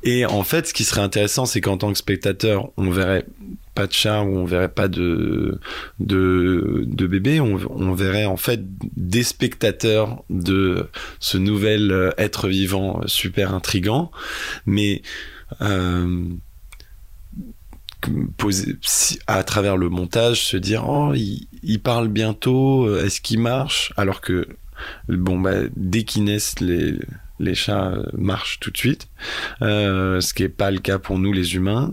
Et 0.02 0.24
en 0.24 0.42
fait, 0.42 0.66
ce 0.66 0.74
qui 0.74 0.84
serait 0.84 1.02
intéressant, 1.02 1.44
c'est 1.44 1.60
qu'en 1.60 1.76
tant 1.76 1.92
que 1.92 1.98
spectateur, 1.98 2.70
on 2.78 2.90
verrait 2.90 3.26
pas 3.74 3.86
de 3.86 3.92
chat 3.92 4.22
ou 4.22 4.38
on 4.38 4.46
verrait 4.46 4.70
pas 4.70 4.88
de 4.88 5.60
de, 6.00 7.06
bébé, 7.06 7.40
on, 7.40 7.92
verrait 7.92 8.24
en 8.24 8.38
fait 8.38 8.62
des 8.96 9.22
spectateurs 9.22 10.24
de 10.30 10.88
ce 11.20 11.36
nouvel 11.36 11.92
euh, 11.92 12.10
être 12.16 12.48
vivant 12.48 13.02
super 13.06 13.54
intrigant, 13.54 14.10
mais 14.64 15.02
euh, 15.60 16.24
à 19.26 19.42
travers 19.42 19.76
le 19.76 19.88
montage 19.88 20.44
se 20.44 20.56
dire 20.56 20.88
oh 20.88 21.12
il, 21.14 21.80
parle 21.80 22.08
bientôt 22.08 22.86
euh, 22.86 23.04
est-ce 23.04 23.20
qu'il 23.20 23.40
marche? 23.40 23.92
Alors 23.96 24.20
que 24.20 24.46
bon 25.08 25.40
bah 25.40 25.62
dès 25.74 26.04
qu'ils 26.04 26.24
naissent 26.24 26.60
les 26.60 26.94
les 27.38 27.54
chats 27.54 27.92
euh, 27.92 28.04
marchent 28.16 28.60
tout 28.60 28.70
de 28.70 28.76
suite 28.76 29.08
euh, 29.62 30.20
ce 30.20 30.34
qui 30.34 30.42
est 30.42 30.48
pas 30.48 30.70
le 30.70 30.78
cas 30.78 30.98
pour 30.98 31.18
nous 31.18 31.32
les 31.32 31.54
humains 31.54 31.92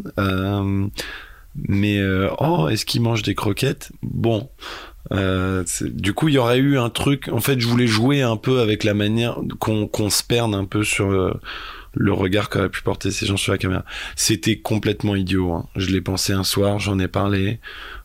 mais 1.56 2.02
oh 2.40 2.68
est-ce 2.70 2.86
qu'il 2.86 3.02
mange 3.02 3.22
des 3.22 3.36
croquettes? 3.36 3.92
Bon 4.02 4.50
du 5.12 6.14
coup 6.14 6.30
il 6.30 6.36
y 6.36 6.38
aurait 6.38 6.58
eu 6.58 6.78
un 6.78 6.90
truc 6.90 7.30
en 7.32 7.40
fait 7.40 7.60
je 7.60 7.68
voulais 7.68 7.88
jouer 7.88 8.22
un 8.22 8.38
peu 8.38 8.60
avec 8.60 8.84
la 8.84 8.94
manière 8.94 9.38
qu'on 9.60 9.88
qu'on 9.88 10.10
se 10.10 10.24
perde 10.24 10.56
un 10.56 10.66
peu 10.66 10.84
sur 10.84 11.40
le 11.94 12.12
regard 12.12 12.50
qu'auraient 12.50 12.70
pu 12.70 12.82
porter 12.82 13.12
ces 13.12 13.26
gens 13.26 13.38
sur 13.38 13.52
la 13.52 13.58
caméra 13.58 13.86
c'était 14.16 14.58
complètement 14.58 15.16
idiot. 15.16 15.52
hein. 15.52 15.68
Je 15.76 15.90
l'ai 15.92 16.02
pensé 16.02 16.34
un 16.34 16.44
soir, 16.44 16.80
j'en 16.80 17.00
ai 17.00 17.08
parlé. 17.08 17.60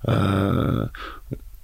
Euh, 0.09 0.85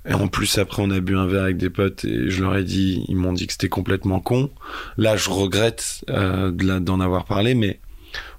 et 0.07 0.15
en 0.15 0.29
plus, 0.29 0.59
après, 0.59 0.83
on 0.83 0.91
a 0.91 1.01
bu 1.01 1.17
un 1.17 1.27
verre 1.27 1.45
avec 1.45 1.57
des 1.57 1.71
potes 1.71 2.05
et 2.05 2.29
je 2.29 2.43
leur 2.43 2.57
ai 2.57 2.65
dit, 2.65 3.05
ils 3.09 3.17
m'ont 3.17 3.33
dit 3.33 3.47
que 3.47 3.53
c'était 3.53 3.69
complètement 3.69 4.21
con. 4.21 4.51
Là, 4.99 5.17
je 5.17 5.31
regrette 5.31 6.05
euh, 6.11 6.51
d'en 6.51 7.01
avoir 7.01 7.25
parlé, 7.25 7.55
mais 7.55 7.81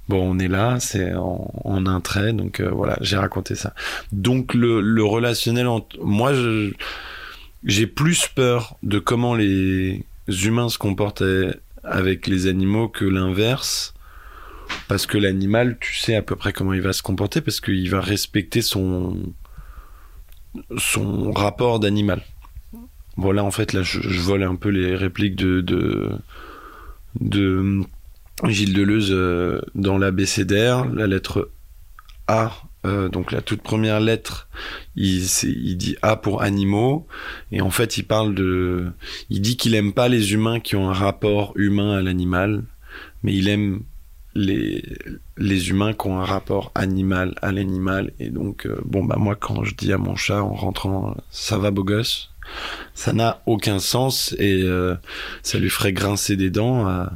bon, 0.08 0.36
on 0.36 0.40
est 0.40 0.48
là, 0.48 0.80
c'est 0.80 1.14
en, 1.16 1.86
un 1.88 2.02
trait, 2.02 2.34
donc 2.34 2.60
euh, 2.60 2.70
voilà, 2.70 2.98
j'ai 3.02 3.18
raconté 3.18 3.56
ça. 3.56 3.74
Donc 4.12 4.54
le, 4.54 5.04
relationnel, 5.04 5.68
entre... 5.68 5.98
moi, 6.04 6.34
j'ai 7.64 7.88
plus 7.88 8.28
peur 8.28 8.78
de 8.84 9.00
comment 9.00 9.34
les 9.34 10.06
humains 10.28 10.70
se 10.70 10.78
comportaient 10.78 11.56
avec 11.86 12.28
les 12.28 12.48
animaux 12.48 12.88
que 12.90 13.06
l'inverse. 13.06 13.94
Parce 14.88 15.06
que 15.06 15.18
l'animal, 15.18 15.78
tu 15.80 15.96
sais 15.96 16.16
à 16.16 16.22
peu 16.22 16.36
près 16.36 16.52
comment 16.52 16.74
il 16.74 16.82
va 16.82 16.94
se 16.94 17.04
comporter, 17.04 17.42
parce 17.42 17.62
qu'il 17.62 17.90
va 17.90 18.02
respecter 18.02 18.62
son, 18.62 19.34
son 20.78 21.32
rapport 21.32 21.80
d'animal. 21.80 22.24
Voilà, 23.18 23.44
en 23.44 23.52
fait, 23.52 23.74
là, 23.74 23.82
je, 23.84 24.00
vole 24.20 24.44
un 24.44 24.56
peu 24.56 24.70
les 24.70 24.96
répliques 24.96 25.36
de, 25.36 25.62
de, 25.62 26.12
de 27.22 27.82
Gilles 28.46 28.74
Deleuze 28.74 29.12
euh, 29.12 29.62
dans 29.74 29.98
l'ABCDR, 29.98 30.86
la 30.94 31.08
lettre 31.08 31.50
A, 32.28 32.52
euh, 32.86 33.10
donc 33.10 33.32
la 33.32 33.42
toute 33.42 33.62
première 33.62 34.00
lettre, 34.00 34.48
il, 34.96 35.26
dit 35.78 35.98
A 36.02 36.16
pour 36.16 36.42
animaux, 36.42 37.08
et 37.52 37.62
en 37.62 37.72
fait, 37.72 37.98
il 37.98 38.04
parle 38.04 38.36
de, 38.36 38.92
il 39.30 39.42
dit 39.42 39.58
qu'il 39.58 39.76
aime 39.76 39.94
pas 39.94 40.08
les 40.08 40.34
humains 40.34 40.60
qui 40.60 40.76
ont 40.76 40.90
un 40.90 40.94
rapport 40.94 41.54
humain 41.56 41.98
à 41.98 42.02
l'animal, 42.02 42.64
mais 43.24 43.34
il 43.34 43.50
aime 43.50 43.82
les, 44.36 44.84
les 45.38 45.70
humains 45.70 45.94
qui 45.94 46.08
ont 46.08 46.20
un 46.20 46.26
rapport 46.26 46.72
animal 46.76 47.34
à 47.42 47.52
l'animal. 47.52 48.12
Et 48.20 48.30
donc, 48.30 48.66
euh, 48.66 48.80
bon, 48.86 49.04
bah, 49.04 49.16
moi, 49.18 49.36
quand 49.36 49.64
je 49.64 49.74
dis 49.74 49.92
à 49.92 49.98
mon 49.98 50.16
chat 50.16 50.44
en 50.44 50.54
rentrant, 50.54 51.16
ça 51.32 51.58
va, 51.58 51.72
beau 51.72 51.84
gosse, 51.84 52.32
ça 52.94 53.14
n'a 53.14 53.42
aucun 53.46 53.80
sens 53.80 54.36
et 54.38 54.62
euh, 54.64 54.96
ça 55.42 55.58
lui 55.58 55.70
ferait 55.70 55.94
grincer 55.94 56.36
des 56.36 56.52
dents 56.52 56.86
à, 56.86 57.14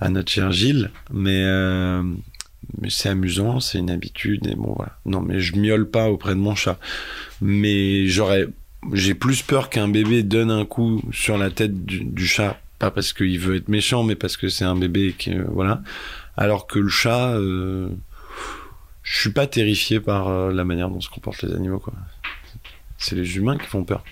à 0.00 0.08
notre 0.08 0.32
cher 0.32 0.50
Gilles. 0.50 0.90
Mais, 1.12 1.44
mais 2.80 2.90
c'est 2.90 3.08
amusant, 3.08 3.60
c'est 3.60 3.78
une 3.78 3.90
habitude. 3.90 4.46
Et 4.46 4.54
bon, 4.54 4.74
voilà. 4.76 4.98
Non, 5.04 5.20
mais 5.20 5.40
je 5.40 5.56
miaule 5.56 5.88
pas 5.88 6.10
auprès 6.10 6.34
de 6.34 6.40
mon 6.40 6.54
chat. 6.54 6.78
Mais 7.40 8.06
j'aurais, 8.06 8.48
j'ai 8.92 9.14
plus 9.14 9.42
peur 9.42 9.70
qu'un 9.70 9.88
bébé 9.88 10.22
donne 10.22 10.50
un 10.50 10.64
coup 10.64 11.02
sur 11.12 11.38
la 11.38 11.50
tête 11.50 11.84
du, 11.84 12.26
chat. 12.26 12.60
Pas 12.78 12.90
parce 12.90 13.12
qu'il 13.12 13.38
veut 13.38 13.56
être 13.56 13.68
méchant, 13.68 14.02
mais 14.02 14.16
parce 14.16 14.36
que 14.36 14.48
c'est 14.48 14.64
un 14.64 14.76
bébé 14.76 15.14
qui, 15.16 15.32
euh, 15.32 15.44
voilà. 15.48 15.82
Alors 16.36 16.66
que 16.66 16.78
le 16.78 16.88
chat, 16.88 17.30
euh, 17.30 17.88
je 19.02 19.20
suis 19.20 19.32
pas 19.32 19.46
terrifié 19.46 20.00
par 20.00 20.28
euh, 20.28 20.52
la 20.52 20.64
manière 20.64 20.90
dont 20.90 21.00
se 21.00 21.08
comportent 21.08 21.42
les 21.42 21.54
animaux. 21.54 21.82
C'est 22.98 23.16
les 23.16 23.36
humains 23.36 23.56
qui 23.56 23.66
font 23.66 23.84
peur. 23.84 24.04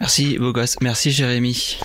Merci, 0.00 0.38
beau 0.38 0.52
gosse. 0.52 0.76
Merci, 0.80 1.12
Jérémy. 1.12 1.78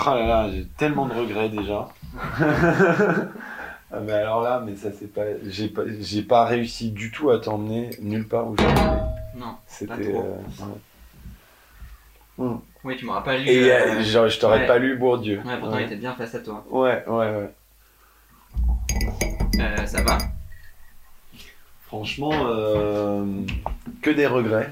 Oh 0.00 0.10
là 0.10 0.26
là, 0.26 0.50
j'ai 0.50 0.64
tellement 0.76 1.06
de 1.06 1.14
regrets 1.14 1.48
déjà. 1.48 1.88
ah 2.40 4.00
mais 4.02 4.12
alors 4.12 4.42
là, 4.42 4.62
mais 4.64 4.76
ça 4.76 4.90
c'est 4.98 5.12
pas, 5.12 5.22
j'ai 5.44 5.68
pas, 5.68 5.82
j'ai 6.00 6.22
pas 6.22 6.44
réussi 6.44 6.90
du 6.90 7.10
tout 7.10 7.30
à 7.30 7.38
t'emmener 7.40 7.90
nulle 8.00 8.26
part 8.28 8.48
où 8.48 8.56
j'allais. 8.56 9.00
Non. 9.36 9.56
C'était. 9.66 10.10
trop. 10.12 10.22
euh, 10.22 10.64
ouais. 10.64 12.46
Mm. 12.46 12.60
Oui, 12.84 12.96
tu 12.96 13.06
m'auras 13.06 13.22
pas 13.22 13.36
lu. 13.36 13.48
Et 13.48 13.72
euh, 13.72 13.96
euh, 13.98 14.02
genre, 14.02 14.28
je 14.28 14.38
t'aurais 14.38 14.60
ouais. 14.60 14.66
pas 14.66 14.78
lu 14.78 14.96
Bourdieu. 14.96 15.40
Ouais, 15.44 15.58
pourtant, 15.58 15.76
ouais. 15.76 15.82
il 15.82 15.86
était 15.86 15.96
bien 15.96 16.14
face 16.14 16.34
à 16.34 16.40
toi. 16.40 16.64
ouais, 16.70 17.04
ouais, 17.06 17.16
ouais. 17.16 17.50
Euh, 19.60 19.86
ça 19.86 20.02
va? 20.02 20.18
Franchement, 21.86 22.32
euh, 22.46 23.24
que 24.02 24.10
des 24.10 24.26
regrets. 24.26 24.70